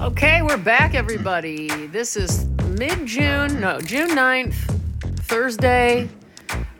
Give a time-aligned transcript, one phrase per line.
[0.00, 1.68] Okay, we're back, everybody.
[1.88, 2.46] This is
[2.78, 4.54] mid June, no, June 9th,
[5.24, 6.08] Thursday.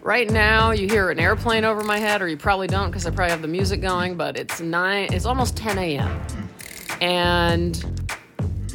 [0.00, 3.11] Right now, you hear an airplane over my head, or you probably don't because I
[3.11, 6.48] probably have the music going, but it's 9, it's almost 10 a.m.
[7.03, 8.11] And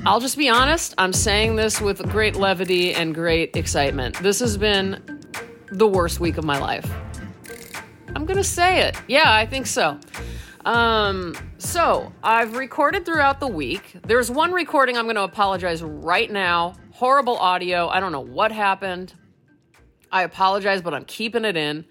[0.06, 4.16] I'll just be honest, I'm saying this with great levity and great excitement.
[4.22, 5.24] This has been
[5.72, 6.88] the worst week of my life.
[8.16, 8.96] I'm going to say it.
[9.08, 10.00] Yeah, I think so.
[10.66, 13.98] Um, so I've recorded throughout the week.
[14.06, 16.74] There's one recording I'm going to apologize right now.
[16.92, 17.88] Horrible audio.
[17.88, 19.14] I don't know what happened.
[20.12, 21.86] I apologize, but I'm keeping it in.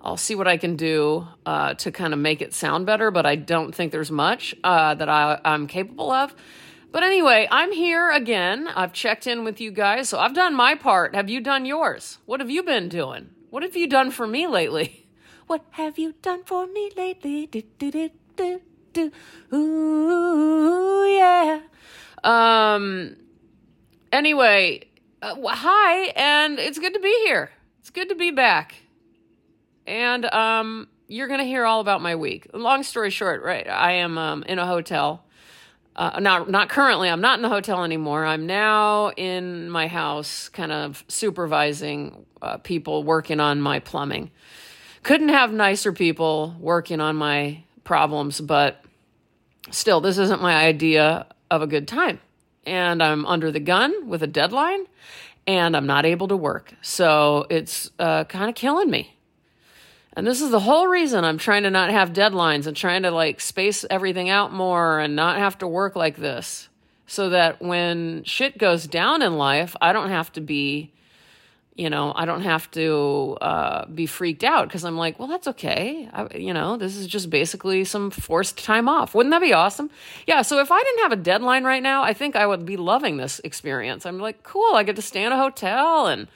[0.00, 3.26] I'll see what I can do uh, to kind of make it sound better, but
[3.26, 6.34] I don't think there's much uh, that I, I'm capable of.
[6.92, 8.68] But anyway, I'm here again.
[8.68, 11.14] I've checked in with you guys, so I've done my part.
[11.14, 12.18] Have you done yours?
[12.26, 13.30] What have you been doing?
[13.50, 14.98] What have you done for me lately?
[15.52, 17.44] What have you done for me lately?
[17.44, 18.60] Do, do, do, do,
[18.94, 19.12] do.
[19.54, 21.60] Ooh, yeah.
[22.24, 23.16] Um,
[24.10, 24.84] anyway,
[25.20, 27.50] uh, hi, and it's good to be here.
[27.80, 28.76] It's good to be back.
[29.86, 32.46] And um, you're going to hear all about my week.
[32.54, 33.68] Long story short, right?
[33.68, 35.22] I am um, in a hotel.
[35.94, 37.10] Uh, not not currently.
[37.10, 38.24] I'm not in the hotel anymore.
[38.24, 44.30] I'm now in my house, kind of supervising uh, people working on my plumbing
[45.02, 48.84] couldn't have nicer people working on my problems, but
[49.70, 52.20] still, this isn't my idea of a good time.
[52.64, 54.86] And I'm under the gun with a deadline
[55.46, 56.72] and I'm not able to work.
[56.82, 59.16] So it's uh, kind of killing me.
[60.14, 63.10] And this is the whole reason I'm trying to not have deadlines and trying to
[63.10, 66.68] like space everything out more and not have to work like this
[67.06, 70.92] so that when shit goes down in life, I don't have to be
[71.74, 75.48] you know, I don't have to uh, be freaked out because I'm like, well, that's
[75.48, 76.08] okay.
[76.12, 79.14] I, you know, this is just basically some forced time off.
[79.14, 79.90] Wouldn't that be awesome?
[80.26, 80.42] Yeah.
[80.42, 83.16] So if I didn't have a deadline right now, I think I would be loving
[83.16, 84.04] this experience.
[84.04, 84.74] I'm like, cool.
[84.74, 86.28] I get to stay in a hotel and,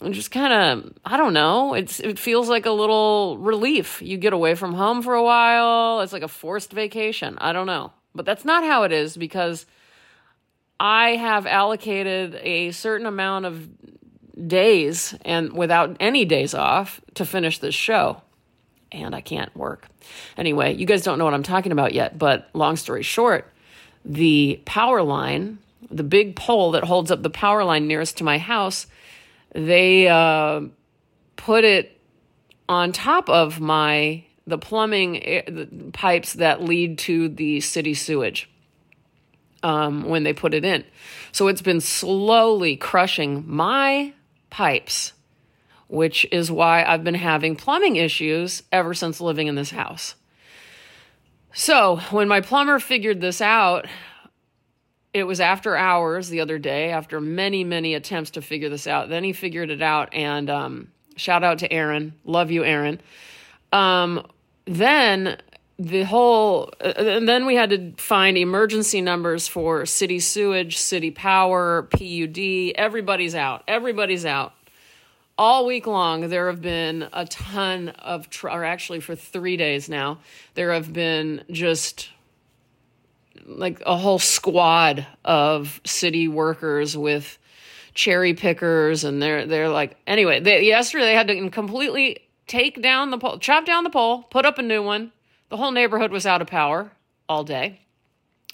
[0.00, 1.74] and just kind of, I don't know.
[1.74, 4.00] It's it feels like a little relief.
[4.00, 6.02] You get away from home for a while.
[6.02, 7.36] It's like a forced vacation.
[7.38, 9.66] I don't know, but that's not how it is because.
[10.78, 13.66] I have allocated a certain amount of
[14.44, 18.22] days and without any days off to finish this show.
[18.92, 19.88] And I can't work.
[20.36, 23.52] Anyway, you guys don't know what I'm talking about yet, but long story short,
[24.04, 25.58] the power line,
[25.90, 28.86] the big pole that holds up the power line nearest to my house,
[29.52, 30.62] they uh,
[31.36, 32.00] put it
[32.68, 38.48] on top of my the plumbing pipes that lead to the city sewage
[39.64, 40.84] um, when they put it in.
[41.32, 44.12] So it's been slowly crushing my
[44.56, 45.12] pipes,
[45.86, 50.14] which is why I've been having plumbing issues ever since living in this house.
[51.52, 53.86] So, when my plumber figured this out,
[55.12, 59.10] it was after hours the other day, after many, many attempts to figure this out.
[59.10, 62.14] Then he figured it out, and um, shout out to Aaron.
[62.24, 62.98] Love you, Aaron.
[63.72, 64.26] Um,
[64.64, 65.36] then
[65.78, 71.10] the whole, uh, and then we had to find emergency numbers for city sewage, city
[71.10, 72.72] power, PUD.
[72.74, 73.62] Everybody's out.
[73.68, 74.54] Everybody's out
[75.38, 79.88] all week long there have been a ton of tr- or actually for 3 days
[79.88, 80.18] now
[80.54, 82.10] there have been just
[83.44, 87.38] like a whole squad of city workers with
[87.92, 93.10] cherry pickers and they're they're like anyway they, yesterday they had to completely take down
[93.10, 95.12] the pole chop down the pole put up a new one
[95.48, 96.90] the whole neighborhood was out of power
[97.28, 97.80] all day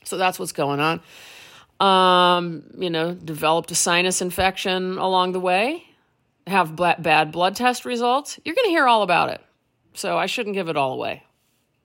[0.05, 1.01] so that's what's going on
[1.81, 5.85] um, you know developed a sinus infection along the way
[6.47, 9.41] have bad blood test results, you're going to hear all about it.
[9.95, 11.23] So I shouldn't give it all away.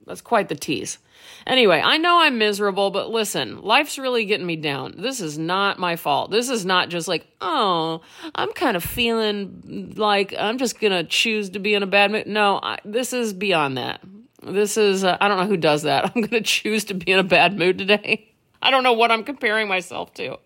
[0.06, 1.00] That's quite the tease.
[1.45, 4.95] Anyway, I know I'm miserable, but listen, life's really getting me down.
[4.97, 6.31] This is not my fault.
[6.31, 8.01] This is not just like, oh,
[8.34, 12.12] I'm kind of feeling like I'm just going to choose to be in a bad
[12.12, 12.28] mood.
[12.28, 14.01] No, I, this is beyond that.
[14.44, 16.06] This is, uh, I don't know who does that.
[16.16, 18.31] I'm going to choose to be in a bad mood today.
[18.62, 20.38] I don't know what I'm comparing myself to.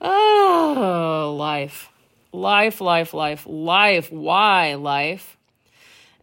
[0.00, 1.90] Oh, life.
[2.32, 4.10] Life, life, life, life.
[4.10, 5.36] Why life?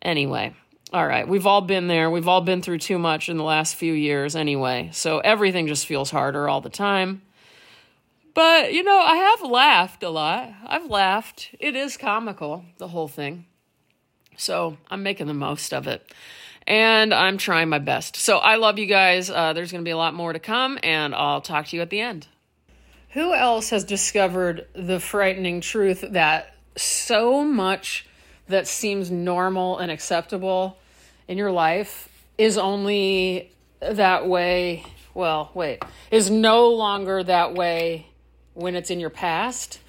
[0.02, 0.56] Anyway,
[0.92, 1.28] all right.
[1.28, 2.10] We've all been there.
[2.10, 4.90] We've all been through too much in the last few years anyway.
[4.92, 7.22] So everything just feels harder all the time.
[8.34, 10.50] But, you know, I have laughed a lot.
[10.66, 11.50] I've laughed.
[11.60, 13.46] It is comical, the whole thing.
[14.38, 16.14] So I'm making the most of it.
[16.70, 18.16] And I'm trying my best.
[18.16, 19.30] So I love you guys.
[19.30, 21.82] Uh, there's going to be a lot more to come, and I'll talk to you
[21.82, 22.28] at the end.
[23.10, 28.06] Who else has discovered the frightening truth that so much
[28.48, 30.78] that seems normal and acceptable
[31.28, 32.08] in your life
[32.38, 33.52] is only
[33.82, 38.08] that way well, wait, is no longer that way
[38.54, 39.80] when it's in your past,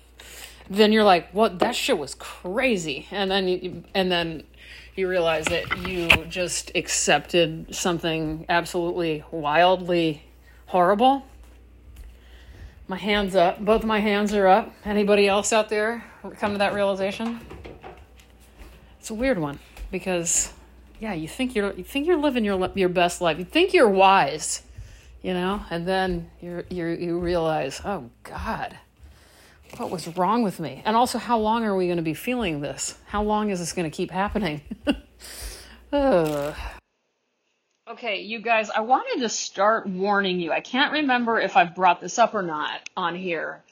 [0.70, 1.58] then you're like, "What?
[1.58, 4.44] That shit was crazy," and then you, and then
[4.98, 10.24] you realize that you just accepted something absolutely wildly
[10.66, 11.24] horrible.
[12.88, 13.64] My hands up.
[13.64, 14.74] Both my hands are up.
[14.84, 16.04] Anybody else out there
[16.38, 17.40] come to that realization?
[18.98, 19.60] It's a weird one
[19.92, 20.52] because
[20.98, 23.38] yeah, you think you're you think you're living your your best life.
[23.38, 24.62] You think you're wise,
[25.22, 28.76] you know, and then you you you realize, oh God,
[29.76, 30.82] what was wrong with me?
[30.84, 32.96] And also, how long are we going to be feeling this?
[33.06, 34.62] How long is this going to keep happening?
[37.90, 40.52] okay, you guys, I wanted to start warning you.
[40.52, 43.62] I can't remember if I've brought this up or not on here.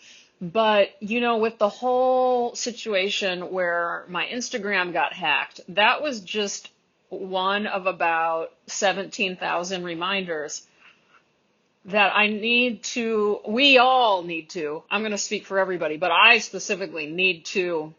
[0.41, 6.71] But, you know, with the whole situation where my Instagram got hacked, that was just
[7.09, 10.67] one of about 17,000 reminders
[11.87, 16.11] that I need to, we all need to, I'm going to speak for everybody, but
[16.11, 17.95] I specifically need to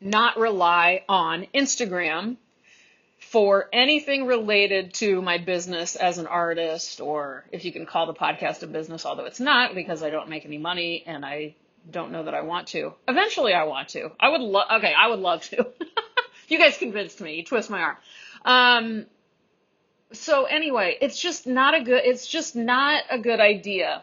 [0.00, 2.36] not rely on Instagram
[3.18, 8.14] for anything related to my business as an artist, or if you can call the
[8.14, 11.56] podcast a business, although it's not because I don't make any money and I
[11.90, 12.94] don't know that I want to.
[13.08, 14.12] Eventually, I want to.
[14.18, 15.66] I would love, okay, I would love to.
[16.48, 17.36] you guys convinced me.
[17.36, 17.96] You twist my arm.
[18.44, 19.06] Um,
[20.12, 24.02] so anyway, it's just not a good, it's just not a good idea.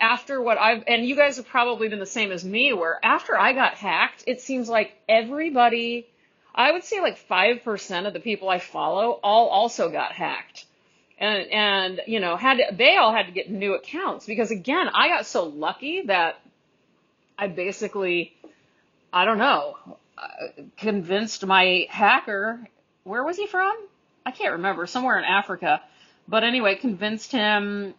[0.00, 3.38] After what I've, and you guys have probably been the same as me, where after
[3.38, 6.06] I got hacked, it seems like everybody,
[6.54, 10.66] I would say like 5% of the people I follow all also got hacked.
[11.18, 14.88] And, and, you know, had, to, they all had to get new accounts because again,
[14.88, 16.40] I got so lucky that
[17.38, 18.34] I basically,
[19.12, 19.76] I don't know,
[20.18, 20.28] uh,
[20.76, 22.66] convinced my hacker,
[23.04, 23.76] where was he from?
[24.26, 25.82] I can't remember, somewhere in Africa.
[26.26, 27.94] But anyway, convinced him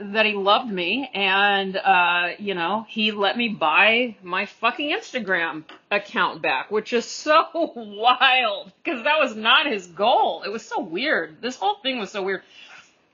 [0.00, 5.64] that he loved me and uh, you know he let me buy my fucking instagram
[5.90, 10.42] account back which is so wild because that was not his goal.
[10.44, 11.42] It was so weird.
[11.42, 12.42] This whole thing was so weird.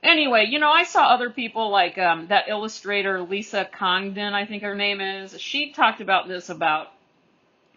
[0.03, 4.63] Anyway you know i saw other people like um, that illustrator lisa congdon i think
[4.63, 5.41] her name is.
[5.41, 6.89] She talked about this about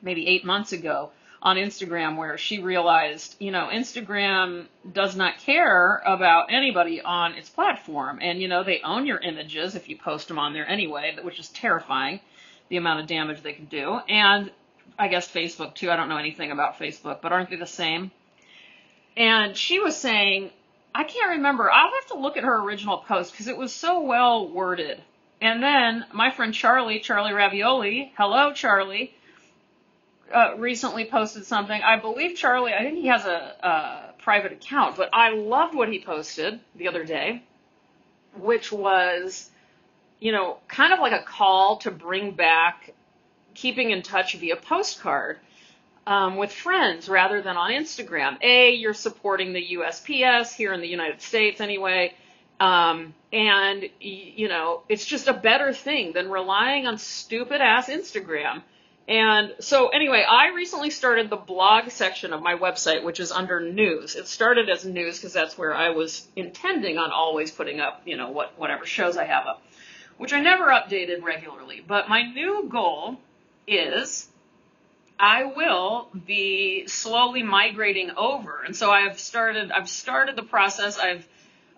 [0.02, 1.12] maybe eight months ago
[1.42, 7.50] on Instagram where she realized, you know, Instagram does not care about anybody on its
[7.50, 8.20] platform.
[8.22, 11.40] And, you know, they own your images if you post them on there anyway, which
[11.40, 12.20] is terrifying,
[12.70, 14.00] the amount of damage they can do.
[14.10, 14.52] And
[14.98, 15.92] I guess Facebook too.
[15.92, 18.12] I don't know anything about Facebook, but aren't they the same?
[19.16, 20.52] And she was saying,
[20.94, 21.72] I can't remember.
[21.72, 25.02] I'll have to look at her original post because it was so well worded.
[25.40, 29.14] And then my friend Charlie, Charlie Ravioli, hello, Charlie
[30.34, 31.82] uh, recently posted something.
[31.82, 35.90] I believe Charlie, I think he has a, a private account, but I loved what
[35.90, 37.44] he posted the other day,
[38.36, 39.50] which was,
[40.20, 42.94] you know, kind of like a call to bring back
[43.54, 45.38] keeping in touch via postcard.
[46.06, 48.42] Um, with friends rather than on Instagram.
[48.42, 52.14] A, you're supporting the USPS here in the United States anyway.
[52.62, 58.62] Um, and, you know, it's just a better thing than relying on stupid ass Instagram
[59.08, 63.62] and so anyway, I recently started the blog section of my website, which is under
[63.62, 64.16] news.
[64.16, 68.18] It started as news because that's where I was intending on always putting up, you
[68.18, 69.62] know, what whatever shows I have up,
[70.18, 71.82] which I never updated regularly.
[71.88, 73.18] But my new goal
[73.66, 74.28] is
[75.18, 78.62] I will be slowly migrating over.
[78.66, 81.00] And so I've started I've started the process.
[81.00, 81.26] I've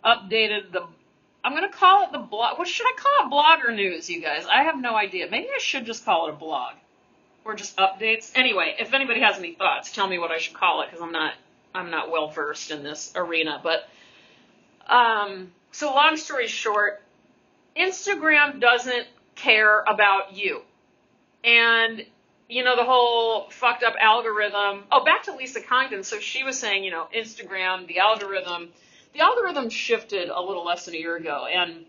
[0.03, 0.87] updated the
[1.43, 2.57] I'm going to call it the blog.
[2.57, 3.31] What should I call it?
[3.31, 4.47] Blogger news, you guys.
[4.51, 5.27] I have no idea.
[5.29, 6.73] Maybe I should just call it a blog
[7.45, 8.31] or just updates.
[8.35, 11.11] Anyway, if anybody has any thoughts, tell me what I should call it because I'm
[11.11, 11.33] not
[11.73, 13.59] I'm not well versed in this arena.
[13.63, 13.87] But
[14.87, 17.01] um, so long story short,
[17.77, 20.61] Instagram doesn't care about you,
[21.43, 22.05] and
[22.47, 24.83] you know the whole fucked up algorithm.
[24.91, 26.03] Oh, back to Lisa Congdon.
[26.03, 28.69] So she was saying, you know, Instagram, the algorithm,
[29.13, 31.85] the algorithm shifted a little less than a year ago, and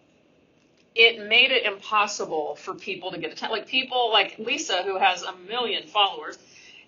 [0.95, 3.57] it made it impossible for people to get attention.
[3.57, 6.39] Like people like Lisa, who has a million followers,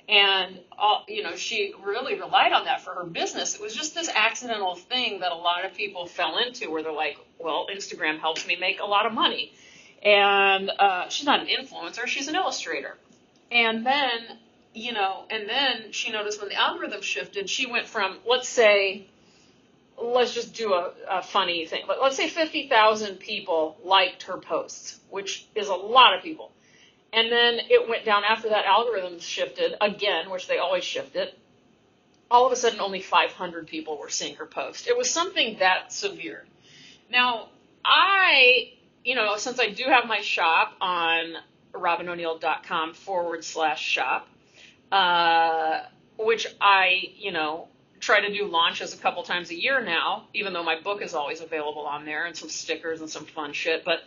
[0.09, 3.55] and all, you know she really relied on that for her business.
[3.55, 6.93] It was just this accidental thing that a lot of people fell into, where they're
[6.93, 9.53] like, "Well, Instagram helps me make a lot of money,"
[10.03, 12.99] and uh, she's not an influencer; she's an illustrator.
[13.53, 14.39] And then,
[14.75, 19.07] you know, and then she noticed when the algorithm shifted, she went from let's say
[20.03, 21.85] let's just do a, a funny thing.
[21.87, 26.53] But Let's say 50,000 people liked her posts, which is a lot of people.
[27.13, 31.39] And then it went down after that algorithm shifted again, which they always shift it.
[32.31, 34.89] All of a sudden, only 500 people were seeing her post.
[34.89, 36.47] It was something that severe.
[37.11, 37.49] Now,
[37.85, 38.73] I,
[39.05, 41.35] you know, since I do have my shop on
[41.75, 44.27] robynoneil.com forward slash shop,
[44.91, 45.83] uh,
[46.19, 47.69] which I, you know,
[48.03, 51.15] try to do launches a couple times a year now, even though my book is
[51.15, 53.85] always available on there and some stickers and some fun shit.
[53.85, 54.01] But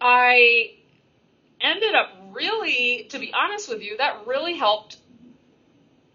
[0.00, 0.74] I
[1.60, 4.98] ended up really, to be honest with you, that really helped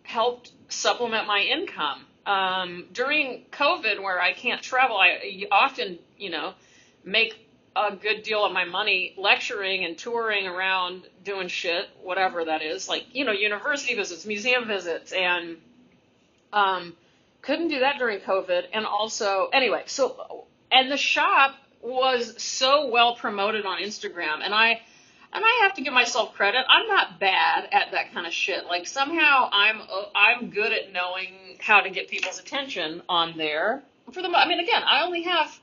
[0.04, 2.06] helped supplement my income.
[2.26, 6.54] Um, during COVID, where I can't travel, I often, you know,
[7.04, 12.62] make a good deal of my money lecturing and touring around doing shit, whatever that
[12.62, 15.58] is, like, you know, university visits, museum visits, and
[16.54, 16.96] um,
[17.42, 18.66] couldn't do that during COVID.
[18.74, 24.82] And also, anyway, so, and the shop was so well promoted on Instagram, and I,
[25.32, 26.66] and I have to give myself credit.
[26.68, 28.66] I'm not bad at that kind of shit.
[28.66, 29.82] Like somehow I'm
[30.16, 33.84] I'm good at knowing how to get people's attention on there.
[34.12, 35.60] For the I mean, again, I only have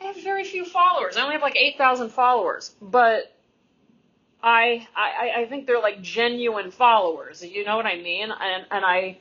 [0.00, 1.16] I have very few followers.
[1.16, 3.32] I only have like eight thousand followers, but
[4.42, 7.44] I, I I think they're like genuine followers.
[7.44, 8.30] You know what I mean?
[8.30, 9.18] And and I,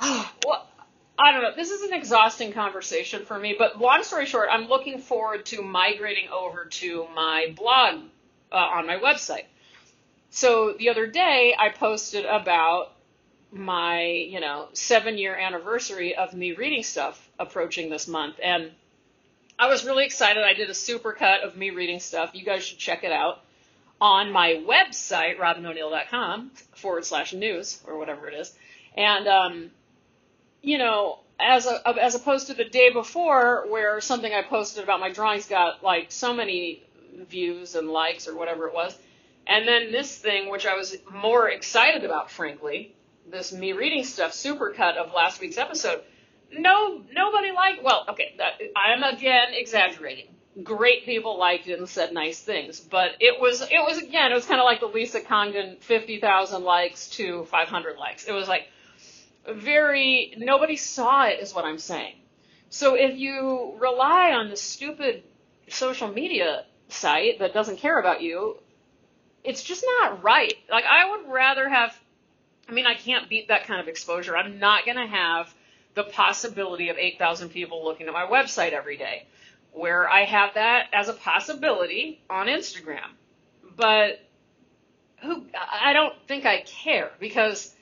[0.00, 0.66] well,
[1.18, 1.54] I don't know.
[1.54, 3.54] This is an exhausting conversation for me.
[3.58, 8.00] But long story short, I'm looking forward to migrating over to my blog
[8.52, 9.44] uh, on my website.
[10.30, 12.92] So the other day, I posted about
[13.52, 18.72] my you know seven year anniversary of me reading stuff approaching this month and
[19.58, 20.42] I was really excited.
[20.42, 22.30] I did a super cut of me reading stuff.
[22.34, 23.40] You guys should check it out
[24.00, 28.52] on my website, robynoneil.com forward slash news or whatever it is.
[28.96, 29.70] And, um,
[30.64, 35.00] you know, as a, as opposed to the day before where something I posted about
[35.00, 36.82] my drawings got like so many
[37.28, 38.96] views and likes or whatever it was.
[39.46, 42.94] And then this thing, which I was more excited about, frankly,
[43.30, 46.02] this me reading stuff super cut of last week's episode
[46.58, 47.82] no, nobody liked.
[47.82, 50.26] Well, okay, that, I'm again exaggerating.
[50.62, 54.34] Great people liked it and said nice things, but it was it was again it
[54.34, 58.24] was kind of like the Lisa Congdon fifty thousand likes to five hundred likes.
[58.24, 58.68] It was like
[59.52, 62.14] very nobody saw it is what I'm saying.
[62.70, 65.22] So if you rely on the stupid
[65.68, 68.58] social media site that doesn't care about you,
[69.42, 70.54] it's just not right.
[70.70, 71.98] Like I would rather have.
[72.68, 74.36] I mean, I can't beat that kind of exposure.
[74.36, 75.52] I'm not gonna have
[75.94, 79.26] the possibility of 8,000 people looking at my website every day,
[79.72, 83.06] where I have that as a possibility on Instagram.
[83.76, 84.20] But
[85.22, 85.44] who
[85.82, 87.73] I don't think I care because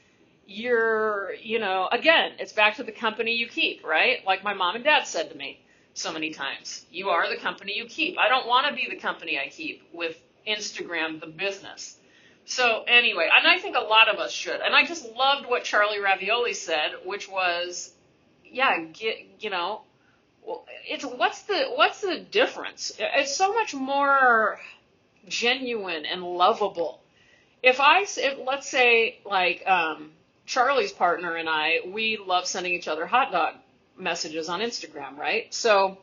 [0.46, 4.24] you're, you know, again, it's back to the company you keep, right?
[4.26, 5.60] Like my mom and dad said to me
[5.94, 8.18] so many times, you are the company you keep.
[8.18, 11.96] I don't want to be the company I keep with Instagram, the business.
[12.44, 14.60] So anyway, and I think a lot of us should.
[14.60, 17.92] And I just loved what Charlie Ravioli said, which was
[18.52, 19.82] yeah, get, you know,
[20.86, 22.92] it's what's the what's the difference?
[22.98, 24.60] It's so much more
[25.28, 27.00] genuine and lovable.
[27.62, 30.10] If I, if, let's say, like um,
[30.52, 33.54] Charlie's partner and I, we love sending each other hot dog
[33.96, 35.52] messages on Instagram, right?
[35.52, 35.98] So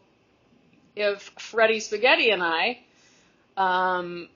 [0.95, 2.79] if Freddie Spaghetti and I
[3.57, 4.29] um,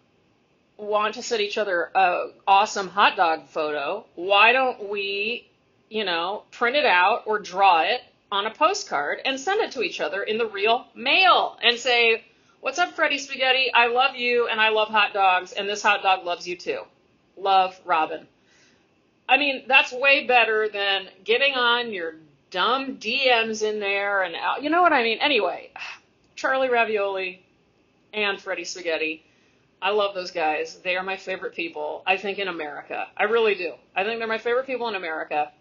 [0.77, 5.48] want to send each other a awesome hot dog photo, why don't we
[5.93, 8.01] you know, print it out or draw it
[8.32, 12.25] on a postcard and send it to each other in the real mail and say,
[12.62, 13.72] What's up, Freddie Spaghetti?
[13.72, 16.79] I love you and I love hot dogs, and this hot dog loves you too.
[17.38, 18.25] Love, Robyn.
[19.27, 22.15] I mean, that's way better than getting on your
[22.51, 24.63] dumb DMs in there and out.
[24.63, 25.18] you know what I mean?
[25.22, 25.72] Anyway,
[26.36, 27.44] Charlie Ravioli
[28.13, 29.24] and Freddie Spaghetti.
[29.82, 30.80] I love those guys.
[30.84, 33.08] They are my favorite people, I think, in America.
[33.18, 33.74] I really do.
[33.96, 35.51] I think they're my favorite people in America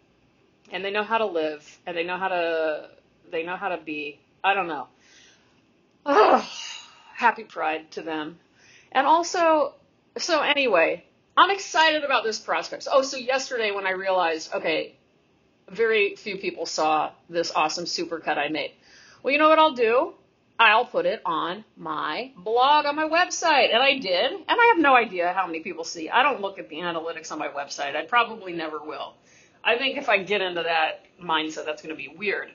[0.71, 2.89] and they know how to live and they know how to
[3.31, 4.21] they know how to be.
[4.45, 4.87] I don't know.
[7.15, 8.39] Happy pride to them.
[8.93, 9.75] And also,
[10.19, 11.05] so anyway,
[11.37, 12.87] I'm excited about this prospect.
[12.91, 14.95] Oh, so yesterday when I realized, okay,
[15.71, 18.73] very few people saw this awesome supercut I made.
[19.23, 20.15] Well, you know what I'll do?
[20.59, 23.73] I'll put it on my blog on my website.
[23.73, 24.33] And I did.
[24.33, 26.11] And I have no idea how many people see.
[26.11, 27.97] I don't look at the analytics on my website.
[27.97, 29.15] I probably never will.
[29.65, 32.51] I think if I get into that mindset, that's going to be weird.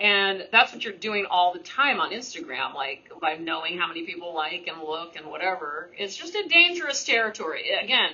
[0.00, 4.02] And that's what you're doing all the time on Instagram, like by knowing how many
[4.04, 5.88] people like and look and whatever.
[5.96, 7.70] It's just a dangerous territory.
[7.70, 8.10] Again,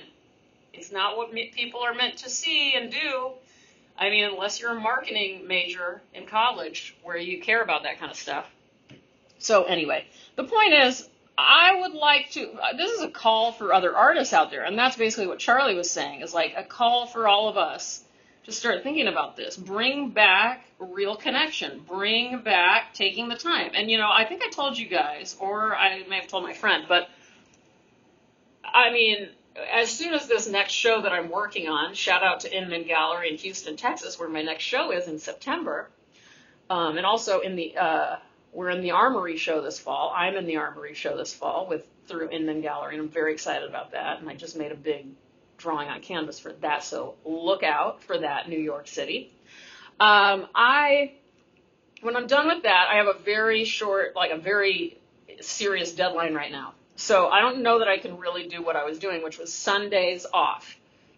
[0.73, 3.31] it's not what people are meant to see and do.
[3.97, 8.11] I mean, unless you're a marketing major in college where you care about that kind
[8.11, 8.49] of stuff.
[9.39, 11.07] So anyway, the point is,
[11.37, 12.59] I would like to.
[12.77, 15.89] This is a call for other artists out there, and that's basically what Charlie was
[15.89, 16.21] saying.
[16.21, 18.03] Is like a call for all of us
[18.43, 19.55] just start thinking about this.
[19.55, 21.81] Bring back real connection.
[21.87, 23.71] Bring back taking the time.
[23.73, 26.53] And you know, I think I told you guys, or I may have told my
[26.53, 27.09] friend, but
[28.63, 29.29] I mean,
[29.71, 33.29] as soon as this next show that I'm working on, shout out to Inman Gallery
[33.29, 35.89] in Houston, Texas, where my next show is in September,
[36.69, 38.15] um, and also in the uh,
[38.53, 40.13] we're in the Armory show this fall.
[40.15, 43.67] I'm in the Armory show this fall with through Inman Gallery, and I'm very excited
[43.67, 44.19] about that.
[44.19, 45.07] And I just made a big
[45.61, 49.31] drawing on canvas for that, so look out for that, New York City.
[49.99, 51.13] Um, I
[52.01, 54.97] when I'm done with that, I have a very short, like a very
[55.39, 56.73] serious deadline right now.
[56.95, 59.53] So I don't know that I can really do what I was doing, which was
[59.53, 60.75] Sundays off.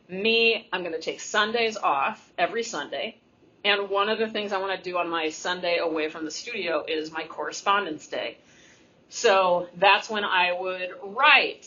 [0.09, 3.17] Me, I'm going to take Sundays off every Sunday.
[3.65, 6.31] And one of the things I want to do on my Sunday away from the
[6.31, 8.38] studio is my correspondence day.
[9.09, 11.65] So that's when I would write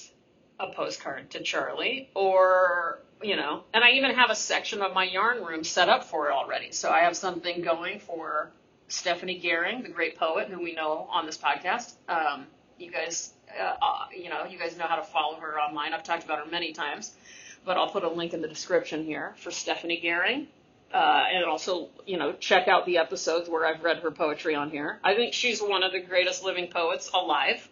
[0.59, 5.05] a postcard to Charlie or, you know, and I even have a section of my
[5.05, 6.73] yarn room set up for it already.
[6.73, 8.51] So I have something going for
[8.89, 11.95] Stephanie Gehring, the great poet who we know on this podcast.
[12.09, 12.47] Um,
[12.79, 15.93] you guys, uh, uh, you know, you guys know how to follow her online.
[15.93, 17.13] I've talked about her many times,
[17.65, 20.47] but I'll put a link in the description here for Stephanie Gehring.
[20.93, 24.71] Uh, and also, you know, check out the episodes where I've read her poetry on
[24.71, 25.01] here.
[25.03, 27.69] I think she's one of the greatest living poets alive,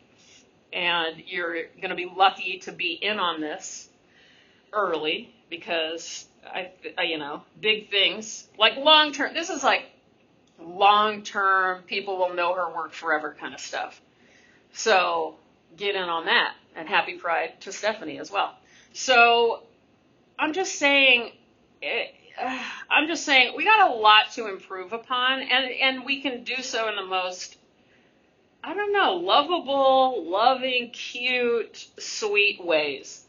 [0.75, 3.89] and you're going to be lucky to be in on this
[4.73, 9.33] early because I, I you know, big things like long term.
[9.33, 9.85] This is like
[10.61, 11.83] long term.
[11.83, 14.01] People will know her work forever kind of stuff.
[14.73, 15.37] So
[15.77, 18.55] get in on that, and happy Pride to Stephanie as well.
[18.93, 19.63] So
[20.39, 21.33] I'm just saying.
[21.81, 22.15] It,
[22.91, 26.63] I'm just saying we got a lot to improve upon, and and we can do
[26.63, 27.57] so in the most
[28.67, 33.23] I don't know, lovable, loving, cute, sweet ways.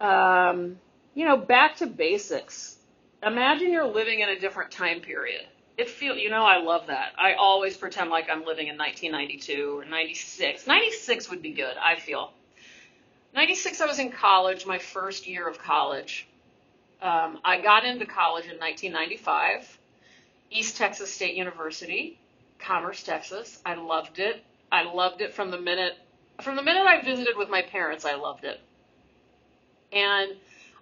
[0.00, 0.78] Um,
[1.14, 2.76] you know, back to basics.
[3.22, 5.42] Imagine you're living in a different time period.
[5.76, 7.12] It feel, you know, I love that.
[7.18, 10.66] I always pretend like I'm living in 1992 or 96.
[10.66, 12.32] 96 would be good, I feel.
[13.34, 16.26] 96, I was in college, my first year of college.
[17.02, 19.78] Um, I got into college in 1995,
[20.50, 22.17] East Texas State University,
[22.58, 23.60] Commerce, Texas.
[23.64, 24.42] I loved it.
[24.70, 25.94] I loved it from the minute
[26.42, 28.04] from the minute I visited with my parents.
[28.04, 28.60] I loved it,
[29.92, 30.32] and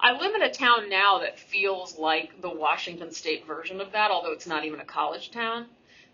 [0.01, 4.11] I live in a town now that feels like the Washington State version of that,
[4.11, 5.67] although it's not even a college town.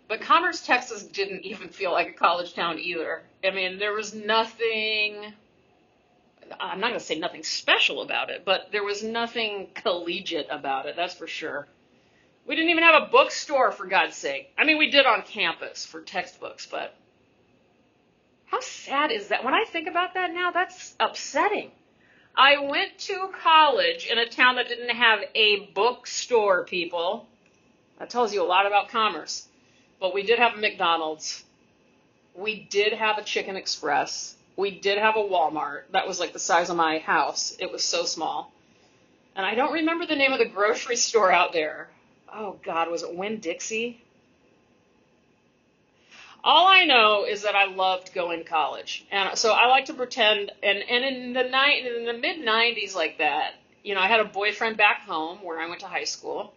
[0.07, 3.23] But Commerce, Texas didn't even feel like a college town either.
[3.43, 5.33] I mean, there was nothing
[6.59, 10.85] I'm not going to say nothing special about it, but there was nothing collegiate about
[10.85, 11.67] it, that's for sure.
[12.47, 14.51] We didn't even have a bookstore, for God's sake.
[14.57, 16.95] I mean, we did on campus for textbooks, but
[18.45, 19.43] how sad is that?
[19.43, 21.71] When I think about that now, that's upsetting.
[22.35, 27.27] I went to college in a town that didn't have a bookstore, people.
[27.99, 29.47] That tells you a lot about commerce.
[29.99, 31.43] But we did have a McDonald's.
[32.35, 36.39] We did have a Chicken Express we did have a Walmart that was like the
[36.39, 37.55] size of my house.
[37.59, 38.51] It was so small.
[39.35, 41.89] And I don't remember the name of the grocery store out there.
[42.35, 44.01] Oh God, was it Winn Dixie?
[46.43, 49.93] All I know is that I loved going to college, and so I like to
[49.93, 50.51] pretend.
[50.61, 54.19] And and in the night in the mid '90s, like that, you know, I had
[54.19, 56.53] a boyfriend back home where I went to high school.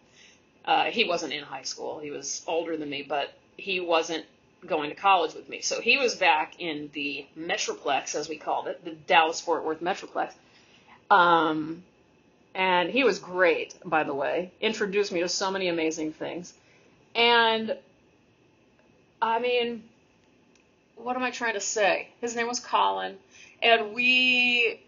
[0.65, 4.25] Uh, he wasn't in high school; he was older than me, but he wasn't
[4.65, 5.61] going to college with me.
[5.61, 9.81] So he was back in the Metroplex, as we called it, the Dallas Fort Worth
[9.81, 10.33] Metroplex.
[11.09, 11.83] Um,
[12.57, 14.51] and he was great, by the way.
[14.59, 16.53] Introduced me to so many amazing things.
[17.13, 17.77] And
[19.21, 19.83] I mean,
[20.95, 22.09] what am I trying to say?
[22.19, 23.17] His name was Colin,
[23.61, 24.81] and we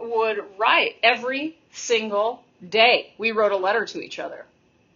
[0.00, 3.12] would write every single day.
[3.16, 4.44] We wrote a letter to each other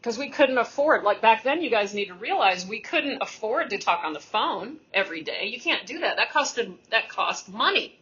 [0.00, 3.70] because we couldn't afford like back then you guys need to realize we couldn't afford
[3.70, 7.50] to talk on the phone every day you can't do that that costed that cost
[7.52, 7.94] money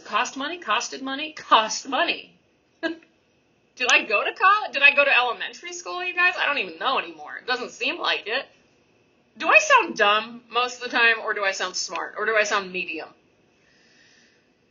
[0.00, 2.36] Cost money costed money cost money
[2.82, 6.58] did i go to college did i go to elementary school you guys i don't
[6.58, 8.46] even know anymore it doesn't seem like it
[9.38, 12.36] do i sound dumb most of the time or do i sound smart or do
[12.36, 13.08] i sound medium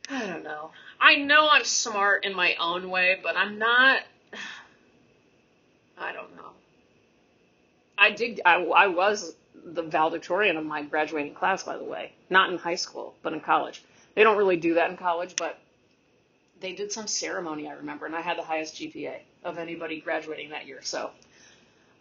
[0.09, 4.01] i don't know i know i'm smart in my own way but i'm not
[5.97, 6.49] I don't know.
[7.97, 8.41] I did.
[8.45, 12.13] I, I was the valedictorian of my graduating class, by the way.
[12.29, 13.83] Not in high school, but in college.
[14.15, 15.60] They don't really do that in college, but
[16.62, 20.52] they did some ceremony, I remember, and I had the highest GPA of anybody graduating
[20.52, 20.80] that year.
[20.82, 21.12] So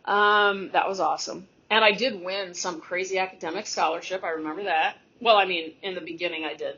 [0.05, 1.46] um, that was awesome.
[1.70, 4.25] And I did win some crazy academic scholarship.
[4.25, 4.98] I remember that.
[5.20, 6.77] Well, I mean, in the beginning I did.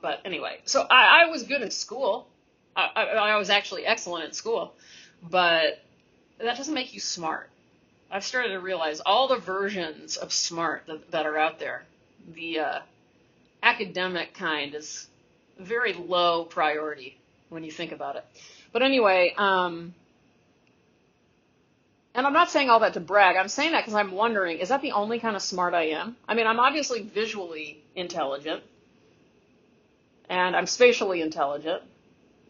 [0.00, 2.26] But anyway, so I, I was good in school.
[2.74, 4.74] I, I, I was actually excellent at school.
[5.22, 5.82] but
[6.38, 7.48] that doesn't make you smart.
[8.10, 11.84] I've started to realize all the versions of smart that, that are out there.
[12.34, 12.78] The uh,
[13.62, 15.06] academic kind is
[15.58, 18.24] very low priority when you think about it.
[18.72, 19.94] But anyway, um,
[22.14, 23.36] and I'm not saying all that to brag.
[23.36, 26.16] I'm saying that because I'm wondering, is that the only kind of smart I am?
[26.26, 28.62] I mean, I'm obviously visually intelligent,
[30.28, 31.82] and I'm spatially intelligent,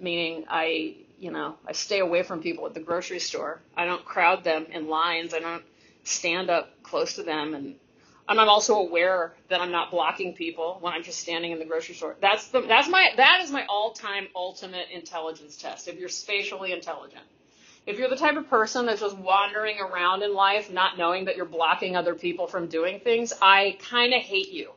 [0.00, 3.60] meaning I, you know, I stay away from people at the grocery store.
[3.76, 5.34] I don't crowd them in lines.
[5.34, 5.64] I don't
[6.04, 7.76] stand up close to them and
[8.28, 11.64] and I'm also aware that I'm not blocking people when I'm just standing in the
[11.64, 12.16] grocery store.
[12.20, 15.88] That's the that's my that is my all-time ultimate intelligence test.
[15.88, 17.24] If you're spatially intelligent.
[17.84, 21.36] If you're the type of person that's just wandering around in life not knowing that
[21.36, 24.70] you're blocking other people from doing things, I kind of hate you.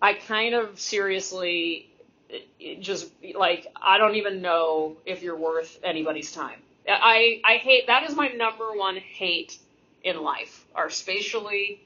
[0.00, 1.90] I kind of seriously
[2.80, 6.60] just like I don't even know if you're worth anybody's time.
[6.88, 9.58] I I hate that is my number one hate
[10.04, 10.64] in life.
[10.74, 11.80] Are spatially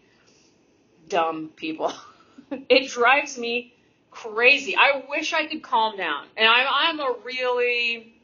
[1.09, 1.93] dumb people.
[2.51, 3.75] it drives me
[4.11, 4.77] crazy.
[4.77, 6.27] I wish I could calm down.
[6.37, 8.15] And I'm, I'm a really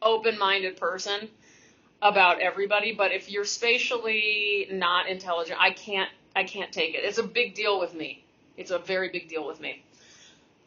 [0.00, 1.28] open minded person
[2.00, 7.04] about everybody, but if you're spatially not intelligent, I can't I can't take it.
[7.04, 8.24] It's a big deal with me.
[8.56, 9.82] It's a very big deal with me.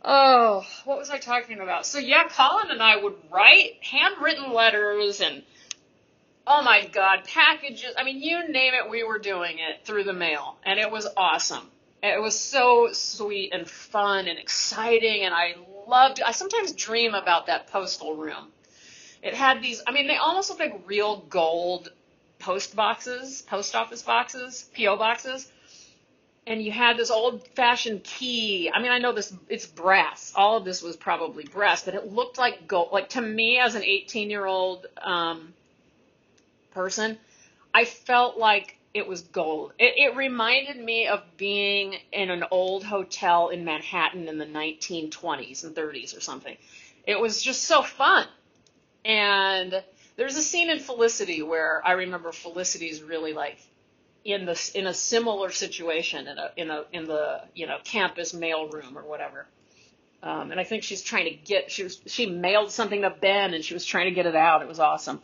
[0.03, 1.85] Oh, what was I talking about?
[1.85, 5.43] So yeah, Colin and I would write handwritten letters and
[6.47, 7.93] oh my god, packages.
[7.97, 11.07] I mean, you name it, we were doing it through the mail, and it was
[11.17, 11.69] awesome.
[12.03, 15.55] It was so sweet and fun and exciting, and I
[15.87, 16.21] loved.
[16.21, 18.51] I sometimes dream about that postal room.
[19.23, 19.81] It had these.
[19.87, 21.89] I mean, they almost look like real gold
[22.39, 25.51] post boxes, post office boxes, PO boxes.
[26.47, 28.69] And you had this old fashioned key.
[28.71, 30.31] I mean, I know this, it's brass.
[30.35, 32.89] All of this was probably brass, but it looked like gold.
[32.91, 35.55] Like to me as an 18 year old, um,
[36.75, 37.17] person,
[37.73, 39.73] I felt like it was gold.
[39.79, 45.63] It, it reminded me of being in an old hotel in Manhattan in the 1920s
[45.63, 46.55] and 30s or something.
[47.07, 48.27] It was just so fun.
[49.03, 49.83] And
[50.15, 53.57] there's a scene in Felicity where I remember Felicity's really like
[54.23, 58.33] in the in a similar situation in a in a in the you know campus
[58.33, 59.45] mail room or whatever.
[60.23, 63.53] Um, and I think she's trying to get she was she mailed something to Ben
[63.53, 64.61] and she was trying to get it out.
[64.61, 65.21] It was awesome.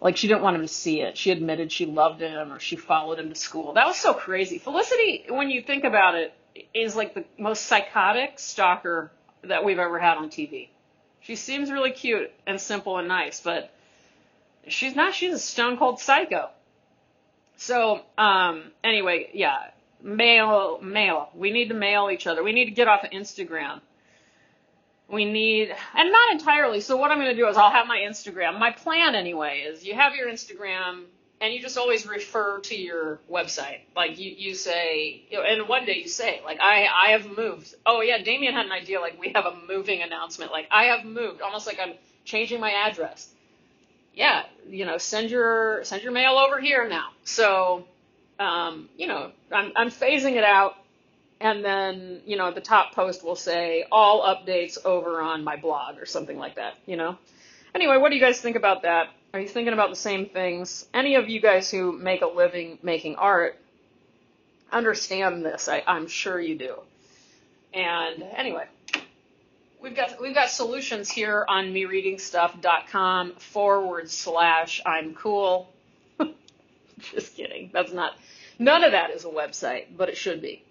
[0.00, 1.16] Like she didn't want him to see it.
[1.16, 3.74] She admitted she loved him or she followed him to school.
[3.74, 4.58] That was so crazy.
[4.58, 6.34] Felicity, when you think about it,
[6.74, 9.10] is like the most psychotic stalker
[9.44, 10.68] that we've ever had on TV.
[11.20, 13.72] She seems really cute and simple and nice, but
[14.68, 15.14] she's not.
[15.14, 16.50] She's a stone cold psycho.
[17.56, 19.70] So, um, anyway, yeah,
[20.02, 21.30] mail, mail.
[21.34, 22.42] We need to mail each other.
[22.42, 23.80] We need to get off of Instagram
[25.08, 26.80] we need, and not entirely.
[26.80, 28.58] So what I'm going to do is I'll have my Instagram.
[28.58, 31.04] My plan anyway is you have your Instagram
[31.40, 33.80] and you just always refer to your website.
[33.94, 37.26] Like you, you say, you know, and one day you say, like, I, I have
[37.36, 37.74] moved.
[37.84, 40.50] Oh yeah, Damien had an idea, like we have a moving announcement.
[40.50, 41.92] Like I have moved, almost like I'm
[42.24, 43.28] changing my address.
[44.14, 47.10] Yeah, you know, send your, send your mail over here now.
[47.24, 47.84] So,
[48.40, 50.76] um, you know, I'm, I'm phasing it out
[51.40, 55.98] and then you know the top post will say all updates over on my blog
[55.98, 57.16] or something like that you know?
[57.74, 59.08] Anyway what do you guys think about that?
[59.34, 60.86] Are you thinking about the same things?
[60.94, 63.58] Any of you guys who make a living making art
[64.72, 66.76] understand this I, i'm sure you do.
[67.74, 68.66] And anyway
[69.80, 75.72] we've got we've got solutions here on mereadingstuff.com forward slash i'm cool.
[76.98, 77.70] Just kidding.
[77.74, 78.16] That's not
[78.58, 80.62] none of that is a website but it should be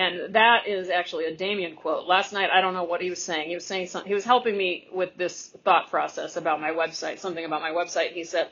[0.00, 2.06] and that is actually a Damien quote.
[2.06, 3.50] Last night, I don't know what he was saying.
[3.50, 7.18] He was saying something, he was helping me with this thought process about my website,
[7.18, 8.12] something about my website.
[8.12, 8.48] He said,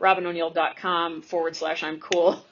[0.00, 2.44] robynoneil.com forward slash I'm cool.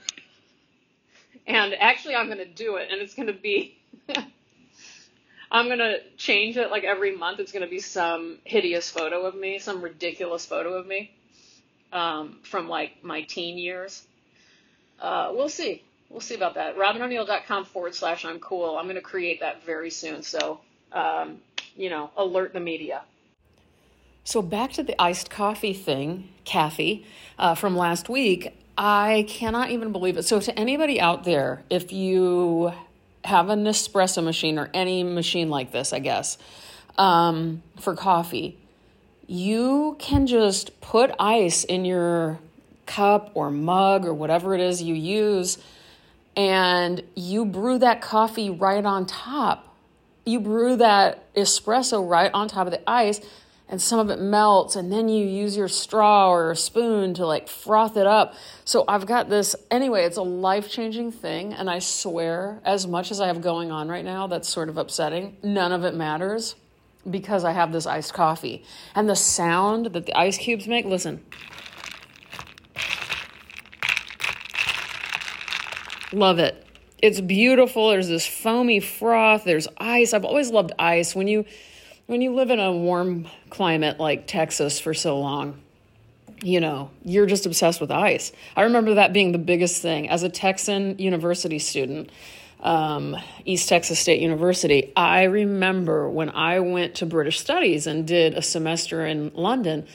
[1.49, 3.81] and actually, I'm going to do it, and it's going to be,
[5.51, 7.41] I'm going to change it like every month.
[7.41, 11.11] It's going to be some hideous photo of me, some ridiculous photo of me
[11.93, 14.07] um, from like my teen years.
[15.01, 16.77] Uh, we'll see we'll see about that.
[16.77, 18.77] robynoneil.com forward slash I'm cool.
[18.77, 20.23] I'm going to create that very soon.
[20.23, 20.61] So,
[20.92, 21.38] um,
[21.77, 23.03] you know, alert the media.
[24.25, 27.07] So back to the iced coffee thing, Kathy,
[27.38, 28.57] uh, from last week.
[28.79, 30.25] I cannot even believe it.
[30.25, 32.73] So to anybody out there, if you
[33.25, 36.38] have an espresso machine or any machine like this, I guess,
[36.99, 38.59] um, for coffee,
[39.27, 42.38] you can just put ice in your
[42.85, 45.59] cup or mug or whatever it is you use
[46.37, 49.75] and you brew that coffee right on top.
[50.25, 53.20] You brew that espresso right on top of the ice,
[53.68, 57.27] and some of it melts and then you use your straw or a spoon to
[57.27, 58.35] like froth it up.
[58.64, 63.20] So I've got this anyway, it's a life-changing thing and I swear as much as
[63.20, 66.55] I have going on right now that's sort of upsetting, none of it matters
[67.09, 68.64] because I have this iced coffee.
[68.94, 71.25] And the sound that the ice cubes make, listen.
[76.17, 76.67] Love it.
[77.03, 77.91] It's beautiful.
[77.91, 79.45] There's this foamy froth.
[79.45, 80.15] There's ice.
[80.15, 81.15] I've always loved ice.
[81.15, 81.45] When you
[82.07, 85.61] when you live in a warm climate like Texas for so long,
[86.41, 88.33] you know, you're just obsessed with ice.
[88.57, 92.09] I remember that being the biggest thing as a Texan university student,
[92.61, 94.95] um, East Texas State University.
[94.97, 99.87] I remember when I went to British Studies and did a semester in London.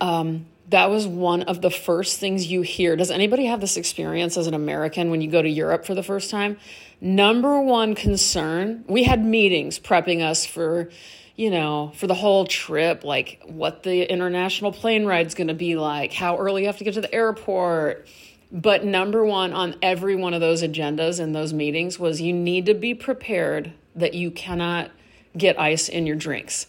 [0.00, 2.96] Um, that was one of the first things you hear.
[2.96, 6.02] Does anybody have this experience as an American when you go to Europe for the
[6.02, 6.56] first time?
[7.00, 10.88] Number one concern, we had meetings prepping us for,
[11.36, 16.14] you know, for the whole trip, like what the international plane ride's to be like,
[16.14, 18.06] how early you have to get to the airport.
[18.50, 22.64] But number one on every one of those agendas in those meetings was you need
[22.66, 24.90] to be prepared that you cannot
[25.36, 26.66] get ice in your drinks.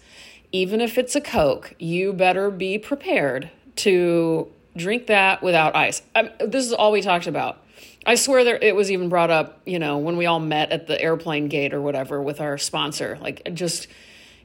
[0.52, 6.02] Even if it's a Coke, you better be prepared to drink that without ice.
[6.16, 7.60] I, this is all we talked about.
[8.06, 10.88] I swear there it was even brought up, you know, when we all met at
[10.88, 13.18] the airplane gate or whatever with our sponsor.
[13.22, 13.88] Like just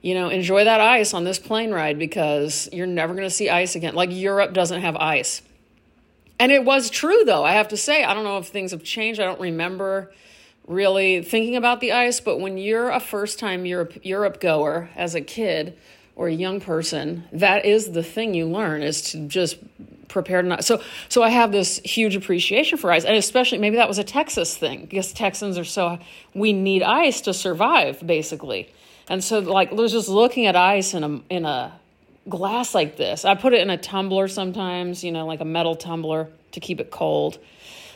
[0.01, 3.49] you know, enjoy that ice on this plane ride because you're never going to see
[3.49, 3.95] ice again.
[3.95, 5.43] Like Europe doesn't have ice.
[6.39, 7.45] And it was true though.
[7.45, 9.21] I have to say, I don't know if things have changed.
[9.21, 10.13] I don't remember
[10.69, 15.15] really thinking about the ice, but when you're a first time Europe Europe goer as
[15.15, 15.77] a kid,
[16.19, 19.57] or a young person, that is the thing you learn is to just
[20.09, 20.65] prepare to not.
[20.65, 24.05] So, so I have this huge appreciation for ice, and especially maybe that was a
[24.05, 25.99] Texas thing because Texans are so
[26.35, 28.69] we need ice to survive, basically.
[29.09, 31.73] And so, like, just looking at ice in a in a
[32.29, 33.25] glass like this.
[33.25, 36.81] I put it in a tumbler sometimes, you know, like a metal tumbler to keep
[36.81, 37.39] it cold,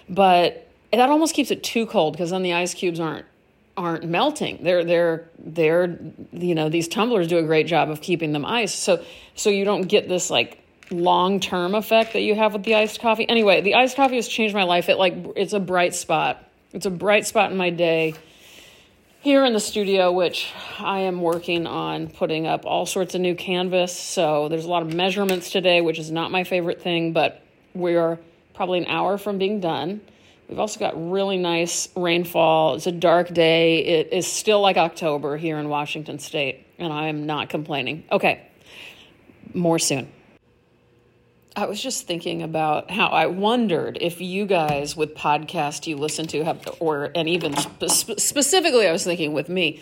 [0.08, 3.26] but that almost keeps it too cold because then the ice cubes aren't
[3.76, 4.62] aren't melting.
[4.62, 5.98] They're they're they're
[6.32, 8.74] you know these tumblers do a great job of keeping them ice.
[8.74, 9.04] So
[9.34, 10.58] so you don't get this like
[10.90, 13.28] long term effect that you have with the iced coffee.
[13.28, 14.88] Anyway, the iced coffee has changed my life.
[14.88, 16.48] It like it's a bright spot.
[16.72, 18.14] It's a bright spot in my day.
[19.20, 23.36] Here in the studio, which I am working on putting up all sorts of new
[23.36, 23.96] canvas.
[23.96, 27.40] So there's a lot of measurements today, which is not my favorite thing, but
[27.72, 28.18] we're
[28.52, 30.00] probably an hour from being done.
[30.48, 32.74] We've also got really nice rainfall.
[32.74, 33.78] It's a dark day.
[33.84, 38.04] It is still like October here in Washington State, and I am not complaining.
[38.12, 38.46] Okay,
[39.54, 40.10] more soon.
[41.54, 46.26] I was just thinking about how I wondered if you guys with podcasts you listen
[46.28, 49.80] to have, or and even spe- specifically, I was thinking with me,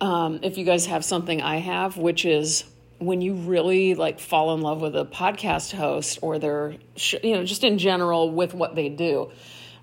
[0.00, 2.64] um, if you guys have something I have, which is
[2.98, 6.76] when you really like fall in love with a podcast host or they're,
[7.22, 9.30] you know, just in general with what they do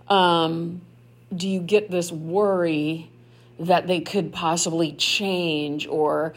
[0.09, 0.81] um,
[1.35, 3.09] do you get this worry
[3.59, 6.33] that they could possibly change or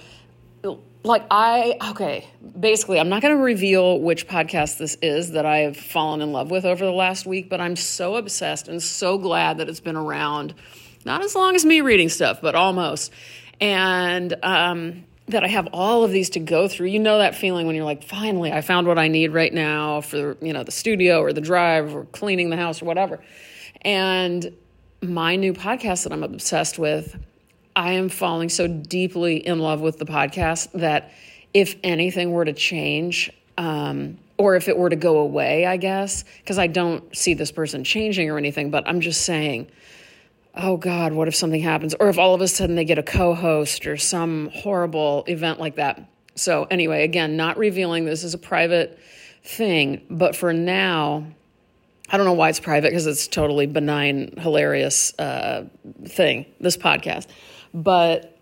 [1.05, 5.77] like I okay, basically I'm not going to reveal which podcast this is that I've
[5.77, 9.59] fallen in love with over the last week, but I'm so obsessed and so glad
[9.59, 10.55] that it's been around
[11.05, 13.13] not as long as me reading stuff, but almost.
[13.61, 16.89] And um that I have all of these to go through.
[16.89, 20.01] You know that feeling when you're like, finally, I found what I need right now
[20.01, 23.21] for, you know, the studio or the drive or cleaning the house or whatever.
[23.83, 24.53] And
[25.03, 27.17] my new podcast that I'm obsessed with,
[27.75, 31.13] I am falling so deeply in love with the podcast that
[31.53, 36.25] if anything were to change, um, or if it were to go away, I guess,
[36.39, 39.69] because I don't see this person changing or anything, but I'm just saying,
[40.55, 41.95] oh God, what if something happens?
[41.95, 45.61] Or if all of a sudden they get a co host or some horrible event
[45.61, 46.09] like that.
[46.35, 48.99] So, anyway, again, not revealing this is a private
[49.45, 51.27] thing, but for now,
[52.13, 55.65] I don't know why it's private because it's totally benign, hilarious uh,
[56.05, 57.27] thing, this podcast.
[57.73, 58.39] But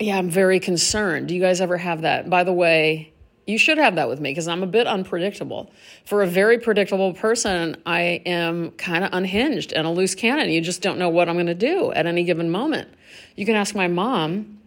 [0.00, 1.28] yeah, I'm very concerned.
[1.28, 2.30] Do you guys ever have that?
[2.30, 3.12] By the way,
[3.46, 5.70] you should have that with me because I'm a bit unpredictable.
[6.06, 10.48] For a very predictable person, I am kind of unhinged and a loose cannon.
[10.48, 12.88] You just don't know what I'm going to do at any given moment.
[13.36, 14.60] You can ask my mom.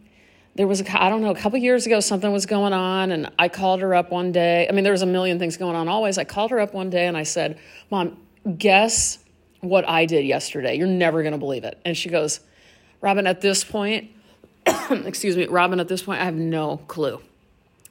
[0.53, 3.31] There was, a, I don't know, a couple years ago, something was going on, and
[3.37, 4.67] I called her up one day.
[4.67, 6.17] I mean, there was a million things going on always.
[6.17, 7.59] I called her up one day and I said,
[7.91, 8.17] Mom,
[8.57, 9.19] guess
[9.61, 10.75] what I did yesterday.
[10.77, 11.79] You're never going to believe it.
[11.85, 12.39] And she goes,
[13.01, 14.09] Robyn, at this point,
[14.91, 17.21] excuse me, Robyn, at this point, I have no clue.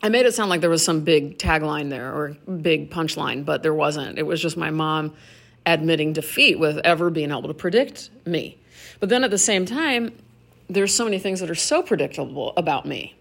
[0.02, 3.62] I made it sound like there was some big tagline there or big punchline, but
[3.62, 4.18] there wasn't.
[4.18, 5.14] It was just my mom
[5.64, 8.58] admitting defeat with ever being able to predict me.
[9.00, 10.12] But then at the same time,
[10.68, 13.14] there's so many things that are so predictable about me.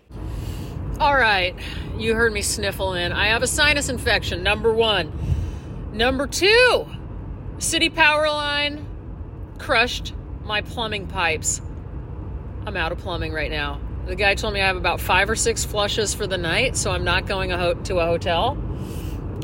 [1.00, 1.56] All right,
[1.98, 3.12] you heard me sniffle in.
[3.12, 5.12] I have a sinus infection, number one.
[5.92, 6.88] Number two,
[7.60, 8.86] city power line
[9.58, 10.14] crushed
[10.44, 11.62] my plumbing pipes.
[12.66, 13.80] I'm out of plumbing right now.
[14.06, 16.92] The guy told me I have about five or six flushes for the night, so
[16.92, 18.58] I'm not going a ho- to a hotel.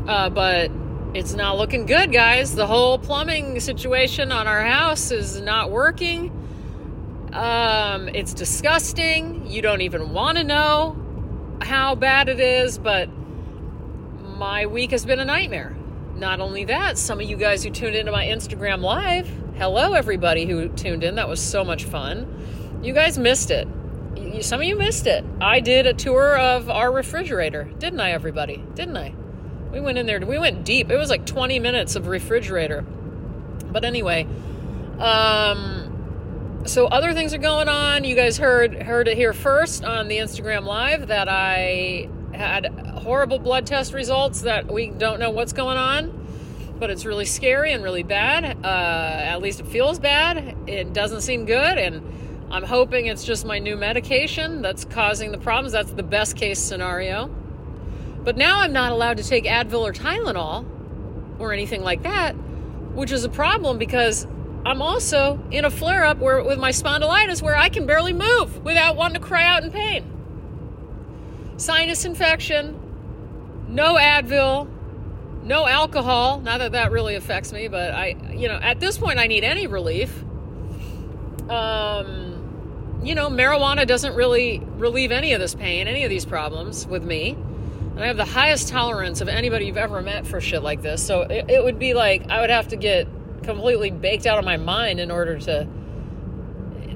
[0.07, 0.71] Uh, but
[1.13, 2.55] it's not looking good, guys.
[2.55, 6.31] The whole plumbing situation on our house is not working.
[7.33, 9.47] Um, it's disgusting.
[9.47, 10.97] You don't even want to know
[11.61, 13.09] how bad it is, but
[14.37, 15.75] my week has been a nightmare.
[16.15, 20.45] Not only that, some of you guys who tuned into my Instagram live, hello everybody
[20.45, 21.15] who tuned in.
[21.15, 22.79] That was so much fun.
[22.83, 23.67] You guys missed it.
[24.41, 25.23] Some of you missed it.
[25.39, 28.63] I did a tour of our refrigerator, didn't I, everybody?
[28.75, 29.13] Didn't I?
[29.71, 30.91] We went in there, we went deep.
[30.91, 32.81] It was like 20 minutes of refrigerator.
[32.81, 34.27] But anyway,
[34.99, 38.03] um, so other things are going on.
[38.03, 42.67] You guys heard heard it here first on the Instagram live that I had
[43.03, 47.73] horrible blood test results that we don't know what's going on, but it's really scary
[47.73, 48.57] and really bad.
[48.63, 50.55] Uh, at least it feels bad.
[50.67, 55.37] It doesn't seem good, and I'm hoping it's just my new medication that's causing the
[55.37, 55.71] problems.
[55.71, 57.27] That's the best case scenario.
[58.23, 60.65] But now I'm not allowed to take Advil or Tylenol
[61.39, 62.33] or anything like that,
[62.93, 64.27] which is a problem because
[64.65, 68.63] I'm also in a flare up where with my spondylitis where I can barely move
[68.63, 70.10] without wanting to cry out in pain.
[71.61, 72.75] Sinus infection,
[73.69, 74.67] no Advil,
[75.43, 76.39] no alcohol.
[76.39, 79.43] Not that that really affects me, but I, you know, at this point I need
[79.43, 80.23] any relief.
[81.49, 86.87] Um, you know, marijuana doesn't really relieve any of this pain, any of these problems
[86.87, 87.31] with me.
[87.31, 91.05] And I have the highest tolerance of anybody you've ever met for shit like this.
[91.05, 93.07] So it, it would be like I would have to get
[93.43, 95.67] completely baked out of my mind in order to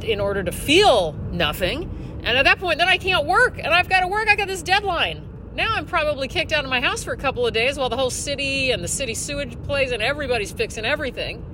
[0.01, 1.91] in order to feel nothing.
[2.25, 4.27] And at that point, then I can't work, and I've got to work.
[4.27, 5.29] I got this deadline.
[5.53, 7.95] Now I'm probably kicked out of my house for a couple of days while the
[7.95, 11.45] whole city and the city sewage plays and everybody's fixing everything.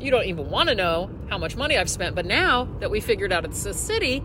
[0.00, 2.14] You don't even want to know how much money I've spent.
[2.14, 4.22] But now that we figured out it's the city,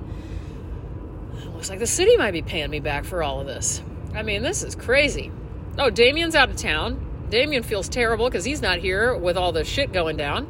[1.40, 3.82] it looks like the city might be paying me back for all of this.
[4.16, 5.32] I mean, this is crazy.
[5.78, 7.28] Oh, Damien's out of town.
[7.30, 10.48] Damien feels terrible because he's not here with all the shit going down.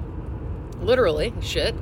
[0.82, 1.74] Literally, shit.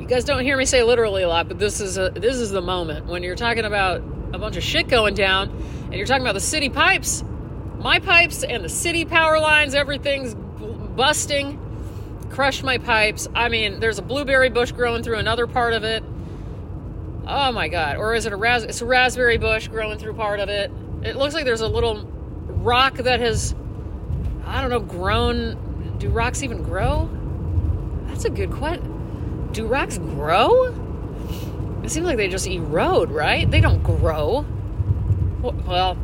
[0.00, 2.50] You guys don't hear me say literally a lot, but this is a this is
[2.50, 5.50] the moment when you're talking about a bunch of shit going down,
[5.84, 7.22] and you're talking about the city pipes,
[7.78, 9.74] my pipes, and the city power lines.
[9.74, 11.60] Everything's busting,
[12.30, 13.28] crushed my pipes.
[13.34, 16.02] I mean, there's a blueberry bush growing through another part of it.
[17.26, 17.98] Oh my god!
[17.98, 18.62] Or is it a ras?
[18.62, 20.72] It's a raspberry bush growing through part of it.
[21.02, 22.04] It looks like there's a little
[22.46, 23.54] rock that has
[24.46, 25.98] I don't know, grown.
[25.98, 27.10] Do rocks even grow?
[28.06, 28.89] That's a good question.
[29.52, 30.66] Do rocks grow?
[31.82, 33.50] It seems like they just erode, right?
[33.50, 34.46] They don't grow.
[35.42, 35.98] Well,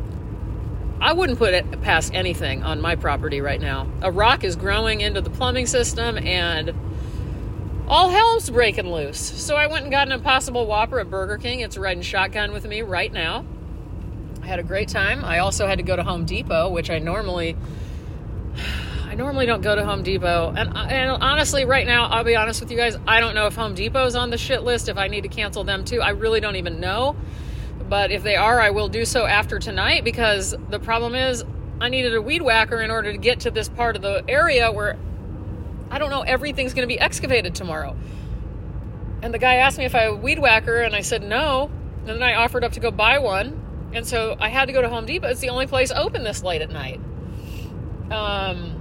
[0.99, 3.87] I wouldn't put it past anything on my property right now.
[4.01, 6.73] A rock is growing into the plumbing system and
[7.87, 9.19] all hell's breaking loose.
[9.19, 11.61] So I went and got an Impossible Whopper at Burger King.
[11.61, 13.45] It's riding shotgun with me right now.
[14.41, 15.23] I had a great time.
[15.23, 17.55] I also had to go to Home Depot, which I normally
[19.17, 20.53] normally don't go to Home Depot.
[20.55, 23.55] And, and honestly, right now, I'll be honest with you guys, I don't know if
[23.55, 26.01] Home Depot's on the shit list, if I need to cancel them too.
[26.01, 27.15] I really don't even know.
[27.89, 31.43] But if they are, I will do so after tonight because the problem is
[31.81, 34.71] I needed a weed whacker in order to get to this part of the area
[34.71, 34.97] where
[35.89, 37.95] I don't know everything's going to be excavated tomorrow.
[39.21, 41.71] And the guy asked me if I had a weed whacker, and I said no.
[41.99, 43.89] And then I offered up to go buy one.
[43.93, 45.27] And so I had to go to Home Depot.
[45.27, 46.99] It's the only place open this late at night
[48.11, 48.76] um,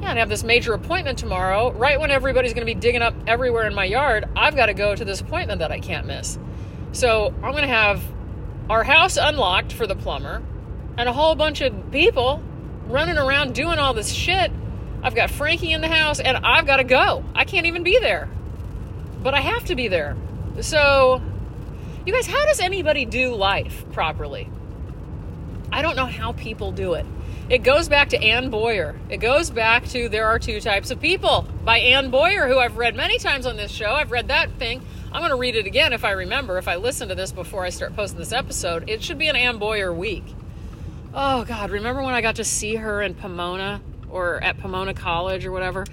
[0.00, 3.14] yeah, and have this major appointment tomorrow, right when everybody's going to be digging up
[3.26, 4.28] everywhere in my yard.
[4.36, 6.38] I've got to go to this appointment that I can't miss.
[6.92, 8.02] So I'm going to have
[8.68, 10.42] our house unlocked for the plumber
[10.98, 12.42] and a whole bunch of people
[12.86, 14.50] running around doing all this shit.
[15.02, 17.24] I've got Frankie in the house and I've got to go.
[17.34, 18.28] I can't even be there.
[19.22, 20.16] But I have to be there.
[20.60, 21.20] So,
[22.04, 24.48] you guys, how does anybody do life properly?
[25.72, 27.04] I don't know how people do it.
[27.48, 28.96] It goes back to Anne Boyer.
[29.08, 32.76] It goes back to There Are Two Types of People by Anne Boyer, who I've
[32.76, 33.92] read many times on this show.
[33.92, 34.84] I've read that thing.
[35.12, 37.64] I'm going to read it again if I remember, if I listen to this before
[37.64, 38.90] I start posting this episode.
[38.90, 40.24] It should be an Anne Boyer week.
[41.14, 41.70] Oh, God.
[41.70, 45.84] Remember when I got to see her in Pomona or at Pomona College or whatever?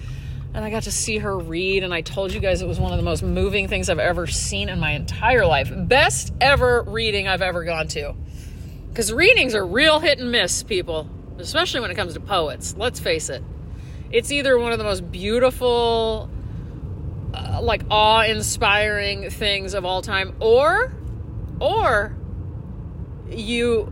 [0.56, 2.94] And I got to see her read, and I told you guys it was one
[2.94, 5.72] of the most moving things I've ever seen in my entire life.
[5.72, 8.16] Best ever reading I've ever gone to.
[8.90, 11.08] Because readings are real hit and miss, people
[11.44, 12.76] especially when it comes to poets.
[12.78, 13.44] Let's face it.
[14.12, 16.30] It's either one of the most beautiful,
[17.34, 20.94] uh, like awe inspiring things of all time, or,
[21.60, 22.16] or
[23.30, 23.92] you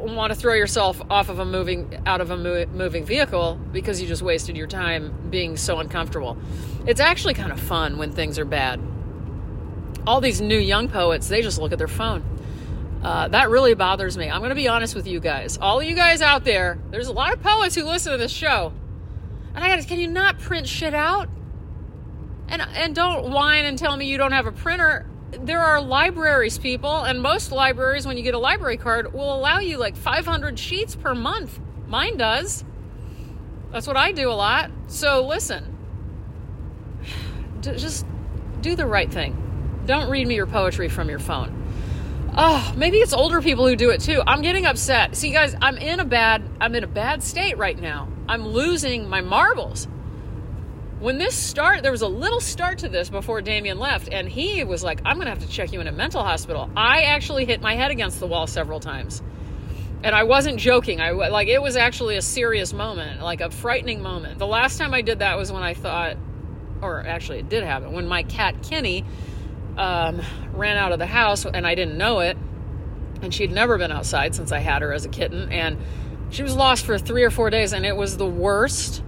[0.00, 4.08] want to throw yourself off of a moving out of a moving vehicle because you
[4.08, 6.38] just wasted your time being so uncomfortable.
[6.86, 8.80] It's actually kind of fun when things are bad.
[10.06, 12.24] All these new young poets, they just look at their phone.
[13.02, 14.28] Uh, that really bothers me.
[14.28, 15.58] I'm going to be honest with you guys.
[15.58, 18.72] All you guys out there, there's a lot of poets who listen to this show.
[19.54, 21.28] And I got to, can you not print shit out?
[22.48, 26.58] And and don't whine and tell me you don't have a printer there are libraries,
[26.58, 30.58] people, and most libraries, when you get a library card, will allow you like 500
[30.58, 31.60] sheets per month.
[31.86, 32.64] Mine does.
[33.70, 34.70] That's what I do a lot.
[34.88, 35.76] So listen,
[37.60, 38.06] just
[38.60, 39.82] do the right thing.
[39.86, 41.59] Don't read me your poetry from your phone.
[42.36, 44.22] Oh, maybe it's older people who do it too.
[44.26, 45.16] I'm getting upset.
[45.16, 48.08] See, guys, I'm in a bad, I'm in a bad state right now.
[48.28, 49.88] I'm losing my marbles
[51.00, 54.62] when this start there was a little start to this before damien left and he
[54.64, 57.62] was like i'm gonna have to check you in a mental hospital i actually hit
[57.62, 59.22] my head against the wall several times
[60.02, 64.02] and i wasn't joking i like it was actually a serious moment like a frightening
[64.02, 66.18] moment the last time i did that was when i thought
[66.82, 69.02] or actually it did happen when my cat Kenny
[69.80, 70.20] um,
[70.52, 72.36] ran out of the house and i didn't know it
[73.22, 75.78] and she'd never been outside since i had her as a kitten and
[76.30, 79.02] she was lost for three or four days and it was the worst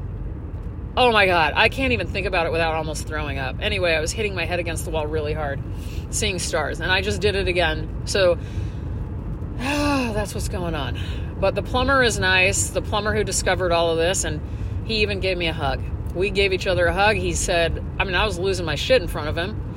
[0.95, 3.57] Oh my God, I can't even think about it without almost throwing up.
[3.63, 5.59] Anyway, I was hitting my head against the wall really hard,
[6.11, 8.03] seeing stars, and I just did it again.
[8.05, 8.37] So
[9.57, 10.99] that's what's going on.
[11.41, 14.39] But the plumber is nice, the plumber who discovered all of this, and
[14.85, 15.83] he even gave me a hug.
[16.15, 17.17] We gave each other a hug.
[17.17, 19.72] He said, I mean, I was losing my shit in front of him,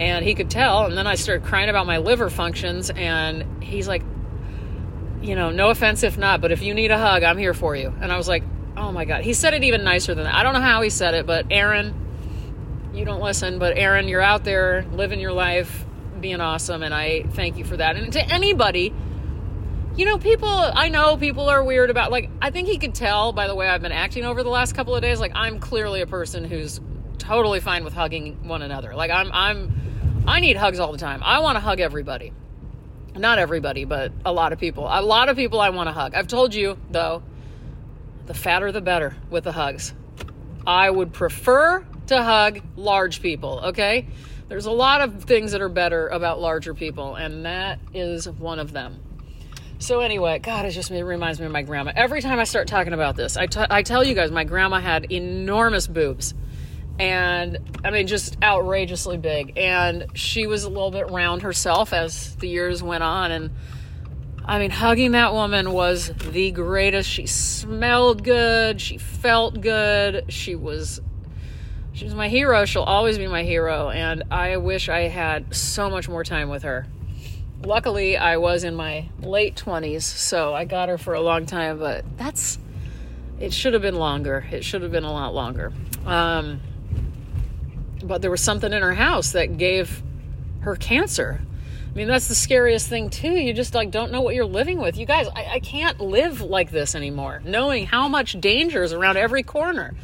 [0.00, 0.86] and he could tell.
[0.86, 4.02] And then I started crying about my liver functions, and he's like,
[5.22, 7.74] you know, no offense if not, but if you need a hug, I'm here for
[7.74, 7.92] you.
[8.00, 8.44] And I was like,
[8.78, 10.90] oh my god he said it even nicer than that i don't know how he
[10.90, 11.94] said it but aaron
[12.94, 15.84] you don't listen but aaron you're out there living your life
[16.20, 18.94] being awesome and i thank you for that and to anybody
[19.96, 23.32] you know people i know people are weird about like i think he could tell
[23.32, 26.00] by the way i've been acting over the last couple of days like i'm clearly
[26.00, 26.80] a person who's
[27.18, 31.22] totally fine with hugging one another like i'm i'm i need hugs all the time
[31.22, 32.32] i want to hug everybody
[33.16, 36.14] not everybody but a lot of people a lot of people i want to hug
[36.14, 37.22] i've told you though
[38.28, 39.94] the fatter the better with the hugs.
[40.66, 44.06] I would prefer to hug large people, okay?
[44.48, 48.58] There's a lot of things that are better about larger people, and that is one
[48.58, 49.02] of them.
[49.78, 51.92] So, anyway, God, it just reminds me of my grandma.
[51.96, 54.80] Every time I start talking about this, I, t- I tell you guys, my grandma
[54.80, 56.34] had enormous boobs.
[56.98, 59.56] And I mean, just outrageously big.
[59.56, 63.30] And she was a little bit round herself as the years went on.
[63.30, 63.50] And
[64.44, 67.08] I mean, hugging that woman was the greatest.
[67.08, 68.80] She smelled good.
[68.80, 70.32] She felt good.
[70.32, 71.00] She was
[71.92, 72.64] she was my hero.
[72.64, 76.62] She'll always be my hero and I wish I had so much more time with
[76.62, 76.86] her.
[77.62, 81.80] Luckily, I was in my late 20s, so I got her for a long time,
[81.80, 82.58] but that's
[83.40, 84.46] it should have been longer.
[84.50, 85.72] It should have been a lot longer.
[86.06, 86.60] Um,
[88.02, 90.02] but there was something in her house that gave
[90.60, 91.40] her cancer.
[91.90, 93.32] I mean, that's the scariest thing too.
[93.32, 94.96] You just like don't know what you're living with.
[94.96, 99.16] You guys, I, I can't live like this anymore, knowing how much danger is around
[99.16, 99.94] every corner.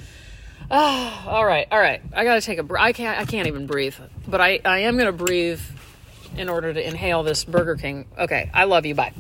[0.71, 2.03] Oh, all right, all right.
[2.13, 2.63] I gotta take a.
[2.63, 2.83] breath.
[2.83, 3.19] I can't.
[3.19, 3.97] I can't even breathe.
[4.27, 4.61] But I.
[4.65, 5.61] I am gonna breathe
[6.37, 8.07] in order to inhale this Burger King.
[8.19, 8.51] Okay.
[8.53, 8.95] I love you.
[8.95, 9.13] Bye.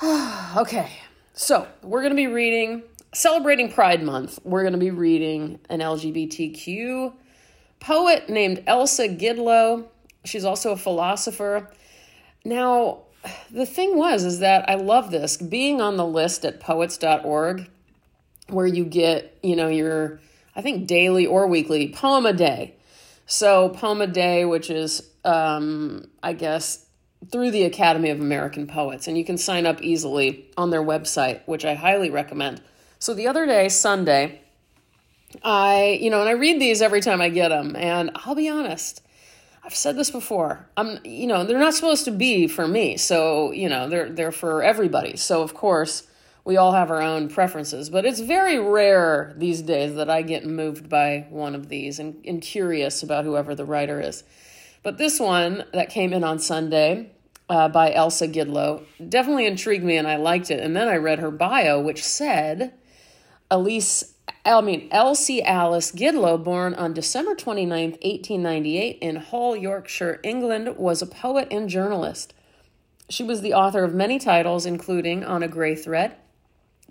[0.56, 0.90] okay.
[1.32, 2.82] So we're gonna be reading,
[3.12, 4.40] celebrating Pride Month.
[4.44, 7.14] We're gonna be reading an LGBTQ
[7.80, 9.86] poet named Elsa Gidlow.
[10.24, 11.70] She's also a philosopher.
[12.44, 13.00] Now,
[13.50, 17.68] the thing was is that I love this being on the list at poets.org
[18.48, 20.20] where you get, you know, your
[20.54, 22.74] I think daily or weekly poem a day.
[23.26, 26.86] So, poem a day which is um I guess
[27.30, 31.40] through the Academy of American Poets and you can sign up easily on their website,
[31.46, 32.62] which I highly recommend.
[32.98, 34.40] So, the other day, Sunday,
[35.42, 38.48] I, you know, and I read these every time I get them and I'll be
[38.48, 39.02] honest,
[39.62, 40.66] I've said this before.
[40.76, 42.96] I'm, you know, they're not supposed to be for me.
[42.96, 45.16] So, you know, they're they're for everybody.
[45.16, 46.08] So, of course,
[46.44, 50.46] we all have our own preferences, but it's very rare these days that I get
[50.46, 54.24] moved by one of these and, and curious about whoever the writer is.
[54.82, 57.12] But this one that came in on Sunday
[57.50, 60.60] uh, by Elsa Gidlow definitely intrigued me and I liked it.
[60.60, 62.72] And then I read her bio, which said
[63.50, 64.14] Elise
[64.44, 71.02] I mean, Elsie Alice Gidlow, born on December 29th, 1898, in Hull, Yorkshire, England, was
[71.02, 72.32] a poet and journalist.
[73.08, 76.16] She was the author of many titles, including On a Grey Thread,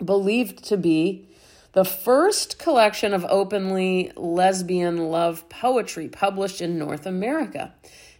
[0.04, 1.26] believed to be
[1.72, 7.72] the first collection of openly lesbian love poetry published in North America.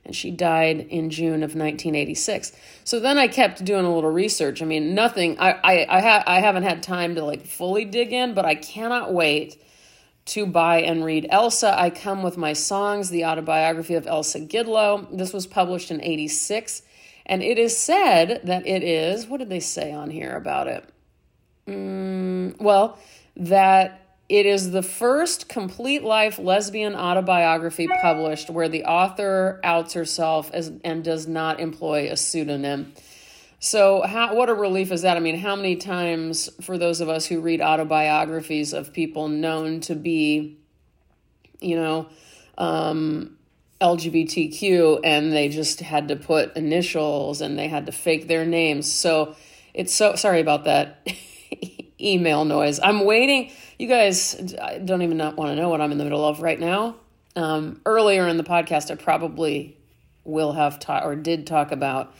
[0.04, 2.52] And she died in June of 1986.
[2.84, 4.62] So then I kept doing a little research.
[4.62, 5.38] I mean, nothing.
[5.38, 8.54] I I I, ha- I haven't had time to like fully dig in, but I
[8.54, 9.62] cannot wait
[10.26, 11.78] to buy and read Elsa.
[11.78, 15.16] I Come with My Songs, the autobiography of Elsa Gidlow.
[15.16, 16.82] This was published in 86,
[17.26, 20.88] and it is said that it is, what did they say on here about it?
[21.66, 22.98] Mm, well,
[23.36, 23.99] that
[24.30, 30.70] it is the first complete life lesbian autobiography published where the author outs herself as,
[30.84, 32.92] and does not employ a pseudonym.
[33.58, 35.16] So, how, what a relief is that?
[35.16, 39.80] I mean, how many times for those of us who read autobiographies of people known
[39.80, 40.58] to be,
[41.58, 42.08] you know,
[42.56, 43.36] um,
[43.80, 48.90] LGBTQ and they just had to put initials and they had to fake their names.
[48.90, 49.34] So,
[49.74, 51.04] it's so sorry about that
[52.00, 52.78] email noise.
[52.80, 53.50] I'm waiting
[53.80, 54.34] you guys
[54.84, 56.96] don't even want to know what I'm in the middle of right now.
[57.34, 59.78] Um, earlier in the podcast, I probably
[60.22, 62.14] will have taught or did talk about.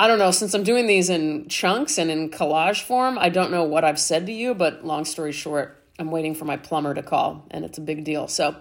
[0.00, 3.52] I don't know, since I'm doing these in chunks and in collage form, I don't
[3.52, 6.94] know what I've said to you, but long story short, I'm waiting for my plumber
[6.94, 8.26] to call, and it's a big deal.
[8.26, 8.56] So,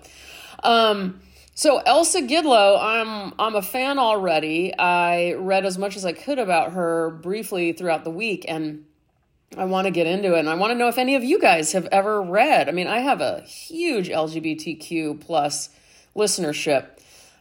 [0.64, 1.22] um,
[1.56, 4.78] so Elsa Gidlow, I'm I'm a fan already.
[4.78, 8.86] I read as much as I could about her briefly throughout the week, and
[9.56, 11.40] I want to get into it and I want to know if any of you
[11.40, 12.68] guys have ever read.
[12.68, 15.70] I mean, I have a huge LGBTQ plus
[16.16, 16.88] listenership,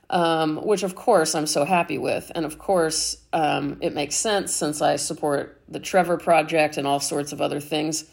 [0.09, 2.31] um, which of course I'm so happy with.
[2.35, 7.01] And of course, um, it makes sense since I support the Trevor Project and all
[7.01, 8.05] sorts of other things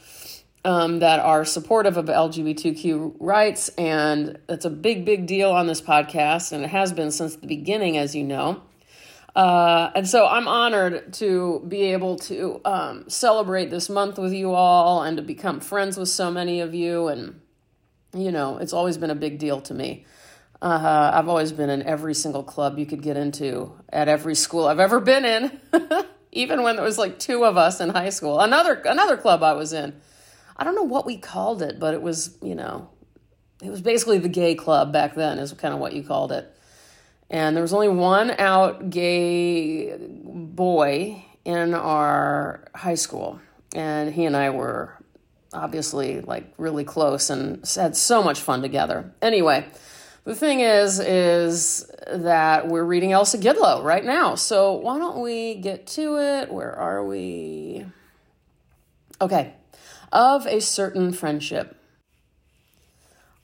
[0.65, 3.69] um, that are supportive of LGBTQ rights.
[3.77, 6.51] And it's a big, big deal on this podcast.
[6.51, 8.63] And it has been since the beginning, as you know.
[9.35, 14.53] Uh, and so I'm honored to be able to um, celebrate this month with you
[14.53, 17.07] all and to become friends with so many of you.
[17.07, 17.41] And,
[18.15, 20.05] you know, it's always been a big deal to me.
[20.61, 24.65] Uh, I've always been in every single club you could get into at every school
[24.67, 25.59] I've ever been in,
[26.31, 28.39] even when there was like two of us in high school.
[28.39, 29.93] Another another club I was in,
[30.55, 32.87] I don't know what we called it, but it was you know,
[33.61, 36.52] it was basically the gay club back then is kind of what you called it
[37.33, 43.41] and there was only one out gay boy in our high school.
[43.75, 44.93] And he and i were
[45.51, 49.11] obviously like really close and had so much fun together.
[49.21, 49.65] Anyway
[50.25, 54.35] the thing is is that we're reading elsa gidlow right now.
[54.35, 56.51] So why don't we get to it?
[56.51, 57.85] Where are we?
[59.19, 59.53] Okay.
[60.11, 61.75] Of a certain friendship.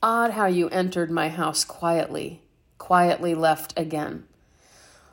[0.02, 2.44] Odd how you entered my house quietly
[2.80, 4.24] quietly left again.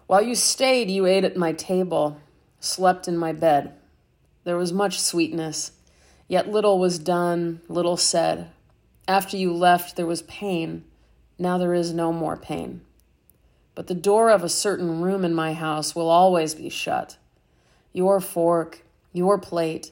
[0.06, 2.18] While you stayed, you ate at my table,
[2.60, 3.74] slept in my bed.
[4.44, 5.72] There was much sweetness,
[6.28, 8.48] yet little was done, little said.
[9.06, 10.84] After you left, there was pain.
[11.38, 12.80] Now there is no more pain.
[13.74, 17.18] But the door of a certain room in my house will always be shut.
[17.92, 19.90] Your fork, your plate,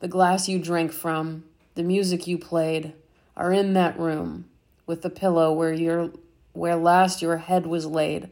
[0.00, 1.44] the glass you drank from,
[1.74, 2.92] the music you played
[3.36, 4.46] are in that room
[4.86, 6.10] with the pillow where your
[6.52, 8.30] where last your head was laid.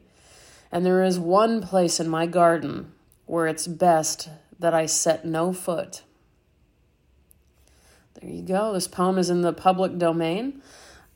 [0.72, 2.92] And there is one place in my garden
[3.26, 6.02] where it's best that I set no foot.
[8.20, 8.72] There you go.
[8.72, 10.62] This poem is in the public domain.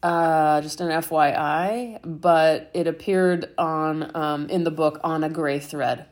[0.02, 5.58] Uh, just an FYI, but it appeared on um, in the book on a gray
[5.58, 6.04] thread,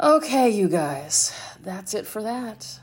[0.00, 2.78] Okay, you guys, that's it for that.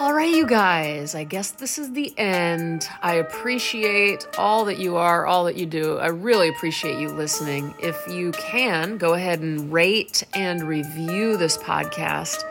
[0.00, 2.88] All right, you guys, I guess this is the end.
[3.00, 5.98] I appreciate all that you are, all that you do.
[5.98, 7.72] I really appreciate you listening.
[7.80, 12.42] If you can, go ahead and rate and review this podcast,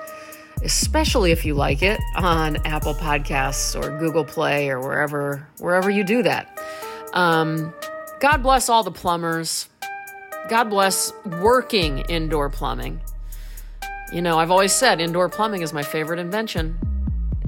[0.64, 6.06] especially if you like it on Apple Podcasts or Google Play or wherever wherever you
[6.06, 6.58] do that.
[7.12, 7.74] Um,
[8.22, 9.68] God bless all the plumbers.
[10.48, 13.02] God bless working indoor plumbing.
[14.14, 16.80] You know, I've always said indoor plumbing is my favorite invention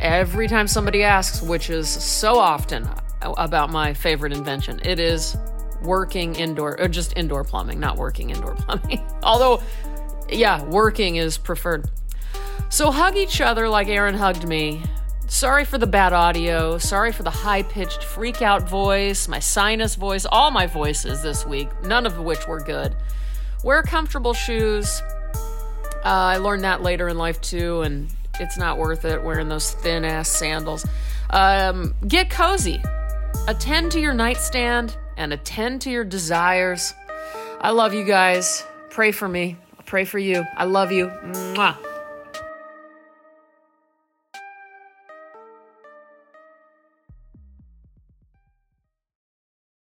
[0.02, 2.90] every time somebody asks, which is so often
[3.22, 5.38] about my favorite invention, it is
[5.84, 9.02] working indoor, or just indoor plumbing, not working indoor plumbing.
[9.24, 9.62] Although,
[10.30, 11.90] yeah, working is preferred.
[12.70, 14.84] So hug each other like Aaron hugged me.
[15.28, 16.78] Sorry for the bad audio.
[16.78, 21.46] Sorry for the high pitched freak out voice, my sinus voice, all my voices this
[21.46, 22.96] week, none of which were good.
[23.64, 25.02] Wear comfortable shoes
[26.04, 29.72] Uh, I learned that later in life too, and it's not worth it wearing those
[29.72, 30.86] thin ass sandals.
[31.30, 32.82] Um, get cozy.
[33.48, 36.94] Attend to your nightstand and attend to your desires.
[37.62, 38.66] I love you guys.
[38.90, 39.58] Pray for me.
[39.86, 40.44] Pray for you.
[40.58, 41.08] I love you.
[41.08, 41.95] Mwah.